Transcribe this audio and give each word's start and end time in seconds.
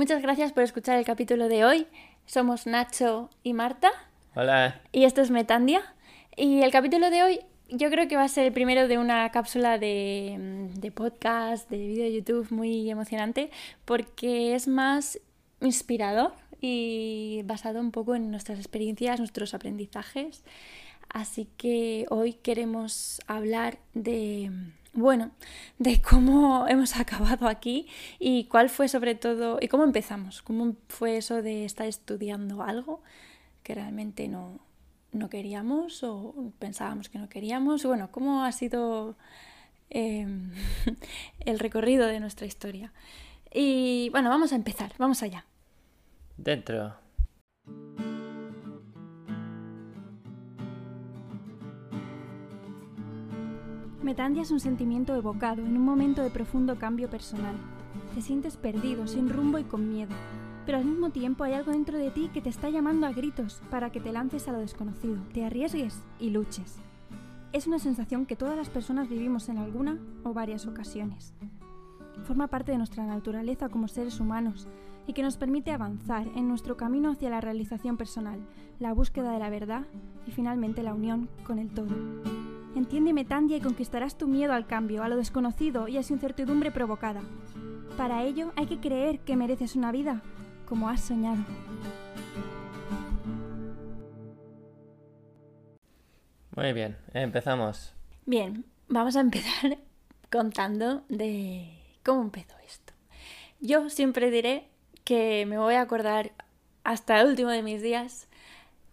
Muchas 0.00 0.22
gracias 0.22 0.54
por 0.54 0.62
escuchar 0.62 0.98
el 0.98 1.04
capítulo 1.04 1.46
de 1.46 1.62
hoy. 1.62 1.86
Somos 2.24 2.66
Nacho 2.66 3.28
y 3.42 3.52
Marta. 3.52 3.90
Hola. 4.34 4.80
Y 4.92 5.04
esto 5.04 5.20
es 5.20 5.30
Metandia. 5.30 5.82
Y 6.38 6.62
el 6.62 6.70
capítulo 6.70 7.10
de 7.10 7.22
hoy 7.22 7.40
yo 7.68 7.90
creo 7.90 8.08
que 8.08 8.16
va 8.16 8.22
a 8.22 8.28
ser 8.28 8.46
el 8.46 8.52
primero 8.54 8.88
de 8.88 8.96
una 8.96 9.30
cápsula 9.30 9.76
de, 9.76 10.70
de 10.72 10.90
podcast, 10.90 11.68
de 11.68 11.76
vídeo 11.76 12.04
de 12.04 12.14
YouTube 12.14 12.50
muy 12.50 12.90
emocionante, 12.90 13.50
porque 13.84 14.54
es 14.54 14.68
más 14.68 15.20
inspirador 15.60 16.32
y 16.62 17.42
basado 17.44 17.78
un 17.78 17.90
poco 17.90 18.14
en 18.14 18.30
nuestras 18.30 18.58
experiencias, 18.58 19.18
nuestros 19.18 19.52
aprendizajes. 19.52 20.44
Así 21.10 21.46
que 21.58 22.06
hoy 22.08 22.32
queremos 22.32 23.20
hablar 23.26 23.76
de 23.92 24.50
bueno, 24.92 25.30
de 25.78 26.00
cómo 26.00 26.66
hemos 26.68 26.96
acabado 26.96 27.48
aquí 27.48 27.86
y 28.18 28.44
cuál 28.44 28.68
fue 28.68 28.88
sobre 28.88 29.14
todo, 29.14 29.58
y 29.60 29.68
cómo 29.68 29.84
empezamos, 29.84 30.42
cómo 30.42 30.76
fue 30.88 31.16
eso 31.16 31.42
de 31.42 31.64
estar 31.64 31.86
estudiando 31.86 32.62
algo 32.62 33.02
que 33.62 33.74
realmente 33.74 34.28
no, 34.28 34.60
no 35.12 35.28
queríamos 35.28 36.02
o 36.02 36.52
pensábamos 36.58 37.08
que 37.08 37.18
no 37.18 37.28
queríamos, 37.28 37.84
bueno, 37.84 38.10
cómo 38.10 38.44
ha 38.44 38.52
sido 38.52 39.16
em, 39.90 40.52
el 41.40 41.58
recorrido 41.58 42.06
de 42.06 42.20
nuestra 42.20 42.46
historia. 42.46 42.92
Y 43.52 44.08
bueno, 44.10 44.30
vamos 44.30 44.52
a 44.52 44.56
empezar, 44.56 44.92
vamos 44.98 45.22
allá. 45.22 45.44
Dentro. 46.36 46.94
Metandia 54.02 54.42
es 54.42 54.50
un 54.50 54.60
sentimiento 54.60 55.14
evocado 55.14 55.60
en 55.60 55.76
un 55.76 55.84
momento 55.84 56.22
de 56.22 56.30
profundo 56.30 56.78
cambio 56.78 57.10
personal. 57.10 57.54
Te 58.14 58.22
sientes 58.22 58.56
perdido, 58.56 59.06
sin 59.06 59.28
rumbo 59.28 59.58
y 59.58 59.64
con 59.64 59.90
miedo, 59.90 60.14
pero 60.64 60.78
al 60.78 60.86
mismo 60.86 61.10
tiempo 61.10 61.44
hay 61.44 61.52
algo 61.52 61.72
dentro 61.72 61.98
de 61.98 62.10
ti 62.10 62.30
que 62.32 62.40
te 62.40 62.48
está 62.48 62.70
llamando 62.70 63.06
a 63.06 63.12
gritos 63.12 63.60
para 63.70 63.90
que 63.92 64.00
te 64.00 64.10
lances 64.10 64.48
a 64.48 64.52
lo 64.52 64.58
desconocido, 64.58 65.18
te 65.34 65.44
arriesgues 65.44 66.02
y 66.18 66.30
luches. 66.30 66.78
Es 67.52 67.66
una 67.66 67.78
sensación 67.78 68.24
que 68.24 68.36
todas 68.36 68.56
las 68.56 68.70
personas 68.70 69.10
vivimos 69.10 69.50
en 69.50 69.58
alguna 69.58 69.98
o 70.24 70.32
varias 70.32 70.66
ocasiones. 70.66 71.34
Forma 72.24 72.48
parte 72.48 72.72
de 72.72 72.78
nuestra 72.78 73.04
naturaleza 73.04 73.68
como 73.68 73.86
seres 73.86 74.18
humanos 74.18 74.66
y 75.06 75.12
que 75.12 75.22
nos 75.22 75.36
permite 75.36 75.72
avanzar 75.72 76.26
en 76.36 76.48
nuestro 76.48 76.78
camino 76.78 77.10
hacia 77.10 77.28
la 77.28 77.42
realización 77.42 77.98
personal, 77.98 78.40
la 78.78 78.94
búsqueda 78.94 79.32
de 79.32 79.40
la 79.40 79.50
verdad 79.50 79.84
y 80.26 80.30
finalmente 80.30 80.82
la 80.82 80.94
unión 80.94 81.28
con 81.44 81.58
el 81.58 81.68
todo. 81.68 82.39
Entiéndeme, 82.76 83.24
Tandia, 83.24 83.56
y 83.56 83.60
conquistarás 83.60 84.16
tu 84.16 84.28
miedo 84.28 84.52
al 84.52 84.66
cambio, 84.66 85.02
a 85.02 85.08
lo 85.08 85.16
desconocido 85.16 85.88
y 85.88 85.98
a 85.98 86.02
su 86.02 86.12
incertidumbre 86.12 86.70
provocada. 86.70 87.20
Para 87.96 88.22
ello 88.22 88.52
hay 88.56 88.66
que 88.66 88.78
creer 88.78 89.18
que 89.20 89.36
mereces 89.36 89.74
una 89.74 89.90
vida 89.92 90.22
como 90.66 90.88
has 90.88 91.00
soñado. 91.00 91.44
Muy 96.54 96.72
bien, 96.72 96.96
empezamos. 97.12 97.94
Bien, 98.26 98.64
vamos 98.88 99.16
a 99.16 99.20
empezar 99.20 99.78
contando 100.30 101.02
de 101.08 101.76
cómo 102.04 102.22
empezó 102.22 102.54
esto. 102.66 102.92
Yo 103.60 103.90
siempre 103.90 104.30
diré 104.30 104.68
que 105.04 105.44
me 105.46 105.58
voy 105.58 105.74
a 105.74 105.80
acordar 105.80 106.32
hasta 106.84 107.20
el 107.20 107.28
último 107.28 107.50
de 107.50 107.62
mis 107.62 107.82
días 107.82 108.28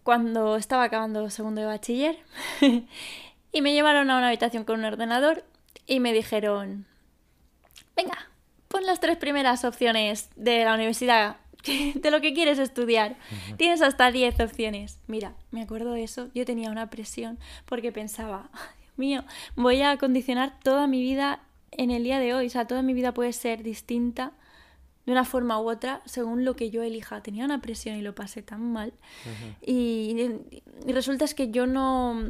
cuando 0.02 0.56
estaba 0.56 0.84
acabando 0.84 1.30
segundo 1.30 1.60
de 1.60 1.66
bachiller 1.66 2.16
Y 3.52 3.62
me 3.62 3.72
llevaron 3.72 4.10
a 4.10 4.18
una 4.18 4.28
habitación 4.28 4.64
con 4.64 4.80
un 4.80 4.86
ordenador 4.86 5.44
y 5.86 6.00
me 6.00 6.12
dijeron, 6.12 6.86
venga, 7.96 8.28
pon 8.68 8.84
las 8.86 9.00
tres 9.00 9.16
primeras 9.16 9.64
opciones 9.64 10.28
de 10.36 10.64
la 10.64 10.74
universidad, 10.74 11.38
de 11.94 12.10
lo 12.10 12.20
que 12.20 12.34
quieres 12.34 12.58
estudiar. 12.58 13.16
Tienes 13.56 13.82
hasta 13.82 14.10
10 14.10 14.40
opciones. 14.40 14.98
Mira, 15.06 15.34
me 15.50 15.62
acuerdo 15.62 15.92
de 15.92 16.04
eso, 16.04 16.28
yo 16.34 16.44
tenía 16.44 16.70
una 16.70 16.90
presión 16.90 17.38
porque 17.64 17.92
pensaba, 17.92 18.50
Dios 18.80 18.92
mío, 18.96 19.24
voy 19.56 19.82
a 19.82 19.96
condicionar 19.96 20.58
toda 20.60 20.86
mi 20.86 21.00
vida 21.00 21.40
en 21.70 21.90
el 21.90 22.04
día 22.04 22.18
de 22.18 22.34
hoy, 22.34 22.46
o 22.46 22.50
sea, 22.50 22.66
toda 22.66 22.82
mi 22.82 22.94
vida 22.94 23.12
puede 23.12 23.32
ser 23.32 23.62
distinta 23.62 24.32
de 25.04 25.12
una 25.12 25.24
forma 25.24 25.58
u 25.60 25.70
otra 25.70 26.02
según 26.04 26.44
lo 26.44 26.54
que 26.54 26.70
yo 26.70 26.82
elija. 26.82 27.22
Tenía 27.22 27.44
una 27.44 27.60
presión 27.60 27.96
y 27.96 28.02
lo 28.02 28.14
pasé 28.14 28.42
tan 28.42 28.72
mal. 28.72 28.92
y, 29.62 30.42
y, 30.86 30.92
resulta 30.92 31.24
es 31.24 31.34
que 31.34 31.50
yo 31.50 31.66
no, 31.66 32.22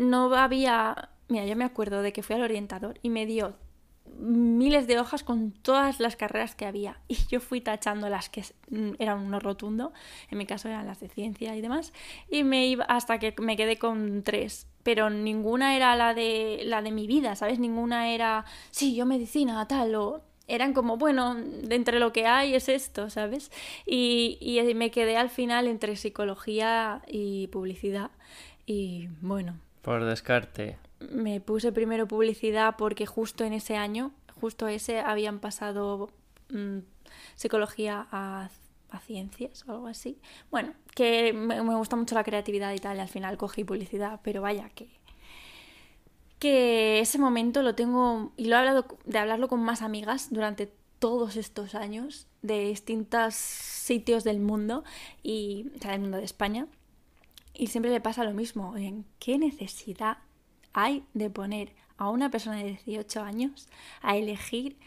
no 0.00 0.34
había... 0.34 1.10
Mira, 1.28 1.46
yo 1.46 1.54
me 1.54 1.64
acuerdo 1.64 2.02
de 2.02 2.12
que 2.12 2.22
fui 2.22 2.34
al 2.34 2.42
orientador 2.42 2.98
y 3.02 3.10
me 3.10 3.26
dio 3.26 3.54
miles 4.18 4.86
de 4.86 4.98
hojas 4.98 5.22
con 5.22 5.52
todas 5.52 6.00
las 6.00 6.16
carreras 6.16 6.54
que 6.54 6.66
había 6.66 7.00
y 7.08 7.16
yo 7.28 7.38
fui 7.40 7.60
tachando 7.60 8.08
las 8.08 8.28
que 8.28 8.42
mm, 8.70 8.92
eran 8.98 9.20
uno 9.20 9.38
rotundo, 9.38 9.92
en 10.30 10.38
mi 10.38 10.46
caso 10.46 10.68
eran 10.68 10.86
las 10.86 11.00
de 11.00 11.08
ciencia 11.08 11.54
y 11.54 11.60
demás, 11.60 11.92
y 12.28 12.42
me 12.42 12.66
iba 12.66 12.84
hasta 12.84 13.18
que 13.18 13.34
me 13.40 13.56
quedé 13.56 13.78
con 13.78 14.22
tres, 14.22 14.66
pero 14.82 15.10
ninguna 15.10 15.76
era 15.76 15.94
la 15.96 16.14
de 16.14 16.62
la 16.64 16.82
de 16.82 16.90
mi 16.90 17.06
vida, 17.06 17.36
¿sabes? 17.36 17.58
Ninguna 17.58 18.10
era, 18.10 18.44
sí, 18.70 18.94
yo 18.96 19.06
medicina, 19.06 19.66
tal, 19.68 19.94
o 19.94 20.22
eran 20.48 20.72
como, 20.72 20.96
bueno, 20.96 21.36
de 21.36 21.76
entre 21.76 22.00
lo 22.00 22.12
que 22.12 22.26
hay 22.26 22.54
es 22.54 22.68
esto, 22.68 23.10
¿sabes? 23.10 23.52
Y, 23.86 24.38
y 24.40 24.74
me 24.74 24.90
quedé 24.90 25.16
al 25.16 25.30
final 25.30 25.68
entre 25.68 25.94
psicología 25.96 27.02
y 27.06 27.46
publicidad 27.48 28.10
y 28.66 29.08
bueno, 29.20 29.56
por 29.82 30.04
descarte. 30.04 30.78
Me 31.00 31.40
puse 31.40 31.72
primero 31.72 32.06
publicidad 32.06 32.76
porque 32.76 33.06
justo 33.06 33.44
en 33.44 33.52
ese 33.52 33.76
año, 33.76 34.12
justo 34.40 34.68
ese, 34.68 35.00
habían 35.00 35.38
pasado 35.38 36.10
mm, 36.50 36.78
psicología 37.34 38.06
a, 38.10 38.50
ciencias 39.06 39.64
o 39.68 39.72
algo 39.72 39.86
así. 39.86 40.18
Bueno, 40.50 40.74
que 40.94 41.32
me, 41.32 41.60
gusta 41.76 41.96
mucho 41.96 42.14
la 42.14 42.24
creatividad 42.24 42.72
y 42.74 42.78
tal, 42.78 42.98
al 42.98 43.08
final 43.08 43.36
cogí 43.36 43.64
publicidad, 43.64 44.20
pero 44.22 44.42
vaya 44.42 44.68
que 44.70 44.88
que 46.40 47.00
ese 47.00 47.18
momento 47.18 47.62
lo 47.62 47.74
tengo 47.74 48.32
y 48.38 48.46
lo 48.46 48.56
he 48.56 48.58
hablado 48.58 48.86
de 49.04 49.18
hablarlo 49.18 49.46
con 49.46 49.62
más 49.62 49.82
amigas 49.82 50.28
durante 50.30 50.72
todos 50.98 51.36
estos 51.36 51.74
años 51.74 52.26
de 52.40 52.64
distintos 52.64 53.34
sitios 53.34 54.24
del 54.24 54.40
mundo 54.40 54.82
y 55.22 55.66
o 55.76 55.80
sea, 55.80 55.92
del 55.92 56.00
mundo 56.00 56.16
de 56.16 56.24
España 56.24 56.66
y 57.60 57.66
siempre 57.66 57.92
le 57.92 58.00
pasa 58.00 58.24
lo 58.24 58.32
mismo. 58.32 58.74
¿En 58.76 59.04
qué 59.18 59.38
necesidad 59.38 60.16
hay 60.72 61.04
de 61.12 61.28
poner 61.28 61.72
a 61.98 62.08
una 62.08 62.30
persona 62.30 62.56
de 62.56 62.78
18 62.86 63.22
años 63.22 63.68
a 64.00 64.16
elegir 64.16 64.78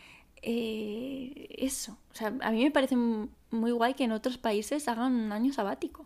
eh, 0.42 1.48
eso? 1.56 2.00
O 2.12 2.16
sea, 2.16 2.34
a 2.42 2.50
mí 2.50 2.64
me 2.64 2.72
parece 2.72 2.96
muy 2.96 3.72
guay 3.72 3.94
que 3.94 4.06
en 4.06 4.12
otros 4.12 4.40
países 4.40 4.88
hagan 4.88 5.14
un 5.14 5.32
año 5.32 5.54
sabático. 5.54 6.04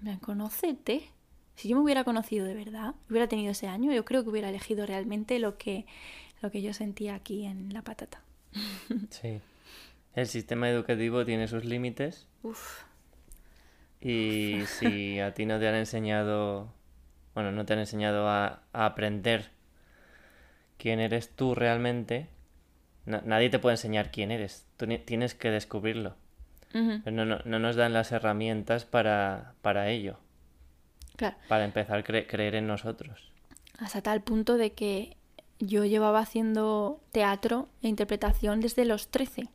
Me 0.00 0.18
conócete. 0.18 1.10
Si 1.54 1.68
yo 1.68 1.76
me 1.76 1.82
hubiera 1.82 2.04
conocido 2.04 2.46
de 2.46 2.54
verdad, 2.54 2.94
hubiera 3.10 3.28
tenido 3.28 3.52
ese 3.52 3.68
año, 3.68 3.92
yo 3.92 4.04
creo 4.04 4.24
que 4.24 4.30
hubiera 4.30 4.48
elegido 4.48 4.86
realmente 4.86 5.38
lo 5.38 5.58
que, 5.58 5.84
lo 6.40 6.50
que 6.50 6.62
yo 6.62 6.72
sentía 6.72 7.14
aquí 7.14 7.44
en 7.44 7.72
la 7.72 7.82
patata. 7.82 8.22
Sí. 9.10 9.40
El 10.14 10.26
sistema 10.26 10.68
educativo 10.68 11.24
tiene 11.24 11.48
sus 11.48 11.64
límites. 11.64 12.26
Uf. 12.42 12.82
Y 14.02 14.64
si 14.66 15.20
a 15.20 15.32
ti 15.32 15.46
no 15.46 15.60
te 15.60 15.68
han 15.68 15.76
enseñado, 15.76 16.72
bueno, 17.34 17.52
no 17.52 17.64
te 17.64 17.74
han 17.74 17.78
enseñado 17.78 18.28
a, 18.28 18.62
aprender 18.72 19.50
quién 20.76 20.98
eres 20.98 21.30
tú 21.30 21.54
realmente, 21.54 22.26
nadie 23.06 23.48
te 23.48 23.60
puede 23.60 23.74
enseñar 23.74 24.10
quién 24.10 24.32
eres. 24.32 24.66
Tú 24.76 24.86
tienes 25.04 25.34
que 25.34 25.50
descubrirlo. 25.50 26.16
no, 26.72 27.24
no, 27.24 27.58
nos 27.58 27.76
dan 27.76 27.92
las 27.92 28.10
herramientas 28.10 28.84
para, 28.84 29.54
para 29.62 29.88
ello. 29.88 30.18
Claro. 31.16 31.36
Para 31.48 31.64
empezar 31.64 31.98
a 31.98 32.02
creer 32.02 32.56
en 32.56 32.66
nosotros. 32.66 33.30
Hasta 33.78 34.02
tal 34.02 34.22
punto 34.22 34.56
de 34.56 34.72
que 34.72 35.16
yo 35.60 35.84
llevaba 35.84 36.18
haciendo 36.18 37.00
teatro 37.12 37.68
e 37.82 37.88
interpretación 37.88 38.60
desde 38.60 38.84
los 38.84 39.08
13. 39.08 39.48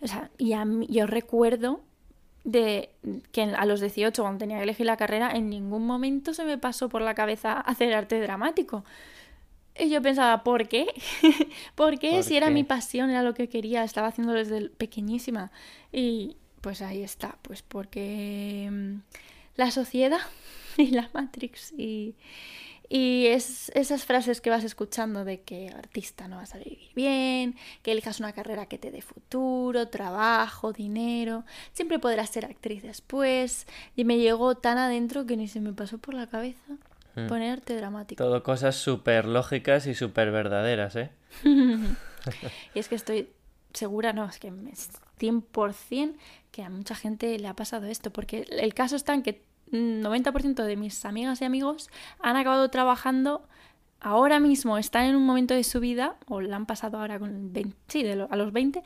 O 0.00 0.06
sea, 0.06 0.30
y 0.38 0.52
a 0.52 0.64
mí, 0.64 0.86
yo 0.88 1.06
recuerdo 1.06 1.80
de 2.44 2.90
que 3.32 3.42
a 3.42 3.64
los 3.64 3.80
18, 3.80 4.22
cuando 4.22 4.38
tenía 4.38 4.58
que 4.58 4.64
elegir 4.64 4.86
la 4.86 4.96
carrera, 4.96 5.30
en 5.32 5.48
ningún 5.48 5.86
momento 5.86 6.34
se 6.34 6.44
me 6.44 6.58
pasó 6.58 6.88
por 6.88 7.02
la 7.02 7.14
cabeza 7.14 7.60
hacer 7.60 7.92
arte 7.94 8.20
dramático. 8.20 8.84
Y 9.76 9.90
yo 9.90 10.00
pensaba, 10.00 10.44
¿por 10.44 10.68
qué? 10.68 10.86
¿Por 11.74 11.98
qué? 11.98 12.22
si 12.22 12.36
era 12.36 12.48
mi 12.50 12.62
pasión, 12.62 13.10
era 13.10 13.24
lo 13.24 13.34
que 13.34 13.48
quería, 13.48 13.82
estaba 13.82 14.08
haciendo 14.08 14.32
desde 14.32 14.68
pequeñísima. 14.68 15.50
Y 15.90 16.36
pues 16.60 16.80
ahí 16.80 17.02
está, 17.02 17.36
pues 17.42 17.62
porque 17.62 18.68
mm, 18.70 18.94
la 19.56 19.70
sociedad 19.70 20.20
y 20.76 20.88
la 20.88 21.10
Matrix 21.12 21.72
y, 21.72 22.14
y 22.88 23.26
es 23.26 23.70
esas 23.74 24.04
frases 24.04 24.40
que 24.40 24.50
vas 24.50 24.64
escuchando 24.64 25.24
de 25.24 25.40
que 25.40 25.70
artista 25.70 26.28
no 26.28 26.36
vas 26.36 26.54
a 26.54 26.58
vivir 26.58 26.90
bien, 26.94 27.56
que 27.82 27.92
elijas 27.92 28.20
una 28.20 28.32
carrera 28.32 28.66
que 28.66 28.78
te 28.78 28.90
dé 28.90 29.00
futuro, 29.00 29.88
trabajo, 29.88 30.72
dinero, 30.72 31.44
siempre 31.72 31.98
podrás 31.98 32.30
ser 32.30 32.44
actriz 32.44 32.82
después. 32.82 33.66
Y 33.96 34.04
me 34.04 34.18
llegó 34.18 34.56
tan 34.56 34.78
adentro 34.78 35.26
que 35.26 35.36
ni 35.36 35.48
se 35.48 35.60
me 35.60 35.72
pasó 35.72 35.98
por 35.98 36.14
la 36.14 36.26
cabeza 36.26 36.74
hmm. 37.16 37.26
ponerte 37.26 37.76
dramático. 37.76 38.22
Todo 38.22 38.42
cosas 38.42 38.76
súper 38.76 39.24
lógicas 39.24 39.86
y 39.86 39.94
súper 39.94 40.30
verdaderas, 40.30 40.96
¿eh? 40.96 41.10
y 42.74 42.78
es 42.78 42.88
que 42.88 42.94
estoy 42.94 43.30
segura, 43.72 44.12
no, 44.12 44.26
es 44.26 44.38
que 44.38 44.52
100% 44.52 46.16
que 46.50 46.62
a 46.62 46.70
mucha 46.70 46.94
gente 46.94 47.36
le 47.38 47.48
ha 47.48 47.54
pasado 47.54 47.86
esto, 47.86 48.12
porque 48.12 48.46
el 48.48 48.74
caso 48.74 48.94
está 48.94 49.14
en 49.14 49.22
que 49.22 49.42
90% 49.72 50.64
de 50.64 50.76
mis 50.76 51.04
amigas 51.04 51.40
y 51.40 51.44
amigos 51.44 51.90
han 52.20 52.36
acabado 52.36 52.68
trabajando 52.70 53.46
ahora 54.00 54.38
mismo, 54.38 54.76
están 54.76 55.06
en 55.06 55.16
un 55.16 55.24
momento 55.24 55.54
de 55.54 55.64
su 55.64 55.80
vida, 55.80 56.16
o 56.28 56.40
la 56.40 56.56
han 56.56 56.66
pasado 56.66 56.98
ahora 56.98 57.18
con 57.18 57.52
20, 57.52 57.76
sí, 57.88 58.06
a 58.06 58.36
los 58.36 58.52
20, 58.52 58.82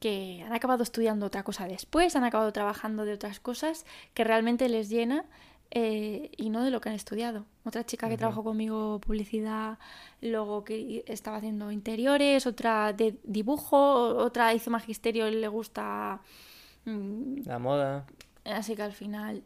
que 0.00 0.42
han 0.46 0.52
acabado 0.52 0.82
estudiando 0.82 1.26
otra 1.26 1.42
cosa 1.42 1.66
después, 1.66 2.16
han 2.16 2.24
acabado 2.24 2.52
trabajando 2.52 3.04
de 3.04 3.12
otras 3.12 3.38
cosas 3.38 3.84
que 4.14 4.24
realmente 4.24 4.68
les 4.68 4.88
llena 4.88 5.26
eh, 5.70 6.30
y 6.36 6.48
no 6.48 6.62
de 6.62 6.70
lo 6.70 6.80
que 6.80 6.88
han 6.88 6.94
estudiado. 6.94 7.44
Otra 7.64 7.84
chica 7.84 8.08
que 8.08 8.16
trabajó 8.16 8.44
conmigo 8.44 9.00
publicidad, 9.00 9.78
luego 10.22 10.64
que 10.64 11.04
estaba 11.06 11.36
haciendo 11.38 11.70
interiores, 11.70 12.46
otra 12.46 12.92
de 12.92 13.18
dibujo, 13.24 14.16
otra 14.16 14.54
hizo 14.54 14.70
magisterio 14.70 15.28
y 15.28 15.32
le 15.32 15.48
gusta... 15.48 16.20
Mm, 16.84 17.42
la 17.44 17.58
moda. 17.58 18.06
Así 18.44 18.76
que 18.76 18.82
al 18.82 18.92
final 18.92 19.42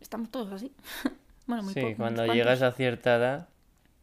estamos 0.00 0.30
todos 0.30 0.52
así. 0.52 0.72
bueno, 1.46 1.62
muy 1.62 1.74
Sí, 1.74 1.94
cuando 1.96 2.26
llegas 2.26 2.62
a 2.62 2.72
cierta 2.72 3.16
edad 3.16 3.48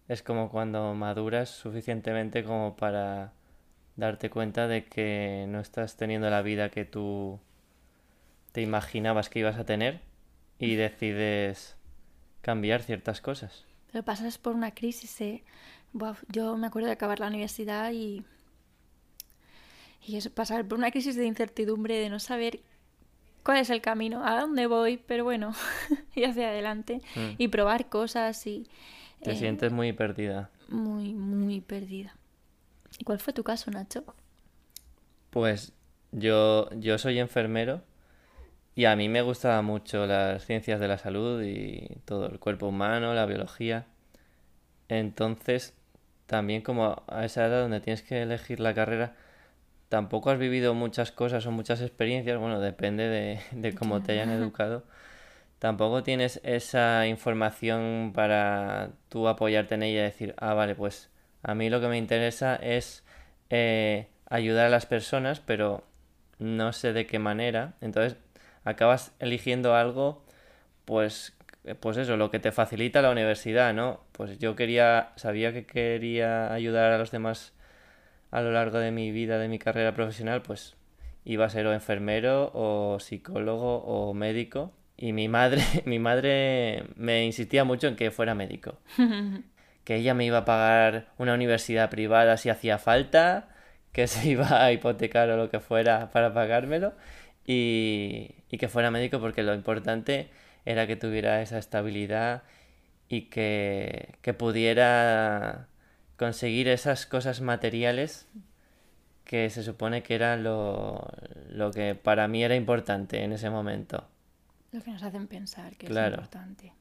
es 0.08 0.22
como 0.22 0.50
cuando 0.50 0.94
maduras 0.94 1.50
suficientemente 1.50 2.44
como 2.44 2.76
para 2.76 3.34
darte 3.96 4.30
cuenta 4.30 4.68
de 4.68 4.86
que 4.86 5.46
no 5.48 5.60
estás 5.60 5.98
teniendo 5.98 6.30
la 6.30 6.42
vida 6.42 6.70
que 6.70 6.86
tú 6.86 7.40
te 8.52 8.62
imaginabas 8.62 9.30
que 9.30 9.40
ibas 9.40 9.58
a 9.58 9.66
tener 9.66 10.02
y 10.60 10.76
decides 10.76 11.76
cambiar 12.42 12.84
ciertas 12.84 13.22
cosas. 13.22 13.66
Pero 13.92 14.04
pasas 14.04 14.38
por 14.38 14.56
una 14.56 14.74
crisis, 14.74 15.20
¿eh? 15.22 15.44
yo 16.30 16.58
me 16.58 16.68
acuerdo 16.68 16.88
de 16.88 16.94
acabar 16.94 17.20
la 17.20 17.28
universidad 17.28 17.92
y, 17.92 18.24
y 20.06 20.18
eso, 20.18 20.32
pasar 20.32 20.68
por 20.68 20.78
una 20.78 20.92
crisis 20.92 21.16
de 21.16 21.26
incertidumbre, 21.26 22.00
de 22.00 22.10
no 22.10 22.20
saber 22.20 22.62
cuál 23.44 23.58
es 23.58 23.70
el 23.70 23.82
camino, 23.82 24.26
a 24.26 24.40
dónde 24.40 24.68
voy, 24.68 24.98
pero 24.98 25.24
bueno, 25.24 25.54
y 26.16 26.24
hacia 26.24 26.50
adelante, 26.50 27.02
mm. 27.16 27.36
y 27.38 27.48
probar 27.50 27.90
cosas 27.90 28.46
y... 28.48 28.68
Te 29.22 29.32
eh, 29.32 29.36
sientes 29.36 29.72
muy 29.72 29.94
perdida. 29.94 30.50
Muy, 30.70 31.14
muy 31.14 31.62
perdida. 31.62 32.16
¿Y 32.98 33.04
cuál 33.04 33.20
fue 33.20 33.34
tu 33.34 33.44
caso, 33.44 33.72
Nacho? 33.72 34.04
Pues 35.30 35.74
yo, 36.12 36.70
yo 36.80 36.98
soy 36.98 37.20
enfermero 37.20 37.82
y 38.76 38.86
a 38.86 38.96
mí 38.96 39.10
me 39.10 39.22
gustaban 39.22 39.66
mucho 39.66 40.06
las 40.06 40.46
ciencias 40.46 40.80
de 40.80 40.88
la 40.88 40.98
salud 40.98 41.44
y 41.44 41.88
todo 42.06 42.28
el 42.28 42.40
cuerpo 42.40 42.68
humano, 42.68 43.14
la 43.14 43.26
biología. 43.26 43.86
Entonces, 44.90 45.74
también 46.26 46.62
como 46.62 47.04
a 47.08 47.26
esa 47.26 47.46
edad 47.46 47.62
donde 47.62 47.82
tienes 47.82 48.02
que 48.02 48.22
elegir 48.22 48.60
la 48.60 48.74
carrera, 48.74 49.16
tampoco 49.94 50.32
has 50.32 50.40
vivido 50.40 50.74
muchas 50.74 51.12
cosas 51.12 51.46
o 51.46 51.52
muchas 51.52 51.80
experiencias, 51.80 52.40
bueno, 52.40 52.60
depende 52.60 53.08
de, 53.10 53.40
de 53.52 53.76
cómo 53.76 54.02
te 54.02 54.14
hayan 54.14 54.32
educado. 54.32 54.86
Tampoco 55.60 56.02
tienes 56.02 56.42
esa 56.44 57.06
información 57.06 58.12
para 58.16 58.90
tú 59.10 59.28
apoyarte 59.28 59.76
en 59.76 59.84
ella 59.84 60.00
y 60.00 60.04
decir, 60.06 60.34
ah, 60.40 60.56
vale, 60.56 60.74
pues 60.74 61.12
a 61.44 61.54
mí 61.54 61.70
lo 61.70 61.80
que 61.80 61.90
me 61.90 62.00
interesa 62.00 62.56
es 62.56 63.04
eh, 63.52 64.08
ayudar 64.32 64.66
a 64.66 64.70
las 64.70 64.88
personas, 64.88 65.40
pero 65.40 65.84
no 66.40 66.74
sé 66.74 66.92
de 66.92 67.06
qué 67.06 67.20
manera. 67.20 67.76
Entonces, 67.80 68.18
acabas 68.64 69.12
eligiendo 69.20 69.76
algo, 69.76 70.26
pues, 70.86 71.34
pues 71.80 71.98
eso, 71.98 72.18
lo 72.18 72.32
que 72.32 72.40
te 72.40 72.52
facilita 72.52 73.04
la 73.04 73.12
universidad, 73.12 73.76
¿no? 73.76 74.00
Pues 74.14 74.40
yo 74.40 74.56
quería, 74.56 75.12
sabía 75.18 75.54
que 75.54 75.68
quería 75.68 76.52
ayudar 76.52 76.94
a 76.94 76.98
los 76.98 77.12
demás 77.12 77.54
a 78.34 78.42
lo 78.42 78.52
largo 78.52 78.80
de 78.80 78.92
mi 78.92 79.12
vida, 79.12 79.38
de 79.38 79.48
mi 79.48 79.60
carrera 79.60 79.94
profesional, 79.94 80.42
pues 80.42 80.76
iba 81.24 81.46
a 81.46 81.50
ser 81.50 81.68
o 81.68 81.74
enfermero 81.74 82.52
o 82.54 83.00
psicólogo 83.00 83.78
o 83.84 84.14
médico. 84.14 84.74
Y 84.98 85.14
mi 85.14 85.28
madre, 85.28 85.62
mi 85.86 86.00
madre 86.00 86.86
me 86.96 87.26
insistía 87.26 87.64
mucho 87.64 87.88
en 87.88 87.96
que 87.96 88.10
fuera 88.10 88.34
médico. 88.34 88.80
que 89.84 89.98
ella 89.98 90.16
me 90.16 90.26
iba 90.26 90.40
a 90.40 90.46
pagar 90.46 91.08
una 91.18 91.36
universidad 91.36 91.90
privada 91.92 92.38
si 92.38 92.50
hacía 92.50 92.80
falta, 92.80 93.50
que 93.92 94.08
se 94.08 94.28
iba 94.30 94.64
a 94.64 94.72
hipotecar 94.72 95.30
o 95.30 95.38
lo 95.38 95.50
que 95.50 95.60
fuera 95.60 96.10
para 96.12 96.34
pagármelo 96.34 96.94
y, 97.46 98.36
que 98.58 98.68
fuera 98.68 98.92
médico 98.92 99.20
porque 99.20 99.44
lo 99.44 99.54
importante 99.54 100.30
era 100.66 100.88
que 100.88 100.96
tuviera 100.96 101.42
esa 101.42 101.58
estabilidad 101.58 102.44
y 103.10 103.24
que, 103.30 104.16
pudiera 104.38 105.68
conseguir 106.18 106.68
esas 106.68 107.06
cosas 107.06 107.42
materiales 107.42 108.28
que 109.26 109.50
se 109.50 109.64
supone 109.64 110.04
que 110.04 110.16
era 110.16 110.38
lo, 110.38 111.08
que 111.74 111.96
para 111.96 112.28
mí 112.28 112.44
era 112.44 112.56
importante 112.56 113.24
en 113.24 113.34
ese 113.34 113.50
momento. 113.50 114.06
Lo 114.72 114.82
que 114.82 114.92
nos 114.92 115.04
hacen 115.04 115.28
pensar 115.28 115.76
que 115.76 115.88
es 115.88 115.92
importante. 115.92 116.74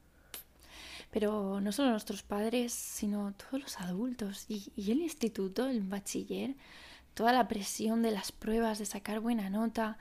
Pero 1.11 1.61
no 1.61 1.71
solo 1.71 1.91
nuestros 1.91 2.23
padres, 2.23 2.73
sino 2.73 3.33
todos 3.33 3.61
los 3.61 3.79
adultos 3.79 4.45
y, 4.47 4.71
y 4.75 4.91
el 4.91 5.01
instituto, 5.01 5.67
el 5.67 5.81
bachiller, 5.81 6.55
toda 7.13 7.33
la 7.33 7.47
presión 7.47 8.01
de 8.01 8.11
las 8.11 8.31
pruebas, 8.31 8.79
de 8.79 8.85
sacar 8.85 9.19
buena 9.19 9.49
nota, 9.49 9.97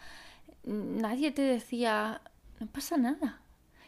nadie 0.65 1.31
te 1.31 1.43
decía, 1.43 2.23
no 2.61 2.67
pasa 2.67 2.97
nada. 2.97 3.41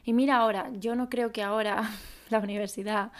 Y 0.05 0.13
mira 0.13 0.37
ahora, 0.37 0.71
yo 0.79 0.95
no 0.95 1.09
creo 1.09 1.33
que 1.33 1.43
ahora 1.43 1.91
la 2.31 2.39
universidad, 2.39 3.13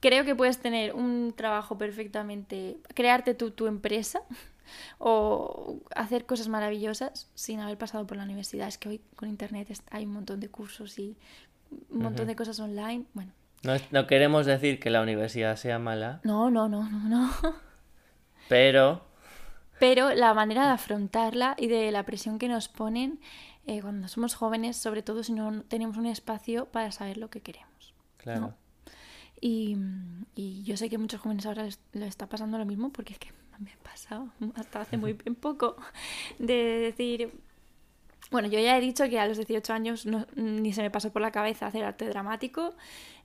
creo 0.00 0.24
que 0.24 0.34
puedes 0.34 0.58
tener 0.58 0.94
un 0.94 1.32
trabajo 1.36 1.78
perfectamente, 1.78 2.78
crearte 2.94 3.34
tu, 3.34 3.50
tu 3.50 3.66
empresa 3.66 4.20
o 4.98 5.80
hacer 5.94 6.26
cosas 6.26 6.48
maravillosas 6.48 7.30
sin 7.34 7.60
haber 7.60 7.78
pasado 7.78 8.06
por 8.06 8.16
la 8.16 8.24
universidad. 8.24 8.68
Es 8.68 8.78
que 8.78 8.88
hoy 8.88 9.00
con 9.16 9.28
internet 9.28 9.68
hay 9.90 10.04
un 10.04 10.12
montón 10.12 10.40
de 10.40 10.48
cursos 10.48 10.98
y 10.98 11.16
un 11.90 12.02
montón 12.02 12.26
de 12.26 12.36
cosas 12.36 12.58
online. 12.60 13.04
Bueno. 13.14 13.32
No, 13.62 13.74
no, 13.90 14.06
queremos 14.06 14.46
decir 14.46 14.78
que 14.78 14.88
la 14.88 15.02
universidad 15.02 15.56
sea 15.56 15.78
mala. 15.78 16.20
No, 16.22 16.50
no, 16.50 16.68
no, 16.68 16.88
no, 16.88 17.08
no. 17.08 17.34
Pero 18.48 19.08
pero 19.78 20.12
la 20.14 20.34
manera 20.34 20.66
de 20.66 20.72
afrontarla 20.72 21.54
y 21.56 21.68
de 21.68 21.90
la 21.92 22.02
presión 22.02 22.38
que 22.38 22.48
nos 22.48 22.68
ponen 22.68 23.20
eh, 23.66 23.80
cuando 23.80 24.08
somos 24.08 24.34
jóvenes, 24.34 24.76
sobre 24.76 25.02
todo 25.02 25.22
si 25.22 25.32
no 25.32 25.62
tenemos 25.62 25.96
un 25.96 26.06
espacio 26.06 26.66
para 26.66 26.90
saber 26.90 27.16
lo 27.16 27.30
que 27.30 27.40
queremos. 27.40 27.94
Claro. 28.16 28.54
Y, 29.40 29.76
yo 30.64 30.76
sé 30.76 30.88
que 30.88 30.98
muchos 30.98 31.20
jóvenes 31.20 31.46
ahora 31.46 31.64
les, 31.64 31.78
está 31.94 32.28
pasando 32.28 32.58
lo 32.58 32.64
mismo 32.64 32.90
porque 32.90 33.14
es 33.14 33.18
que 33.18 33.32
me 33.58 33.72
ha 33.72 33.78
pasado 33.78 34.30
hasta 34.54 34.82
hace 34.82 34.96
muy 34.96 35.12
bien 35.24 35.34
poco 35.34 35.76
de 36.38 36.54
decir, 36.54 37.32
bueno, 38.30 38.48
yo 38.48 38.60
ya 38.60 38.76
he 38.76 38.80
dicho 38.80 39.08
que 39.08 39.18
a 39.18 39.26
los 39.26 39.38
18 39.38 39.72
años 39.72 40.06
ni 40.36 40.72
se 40.72 40.82
me 40.82 40.90
pasó 40.90 41.10
por 41.10 41.22
la 41.22 41.30
cabeza 41.30 41.66
hacer 41.66 41.84
arte 41.84 42.06
dramático. 42.06 42.74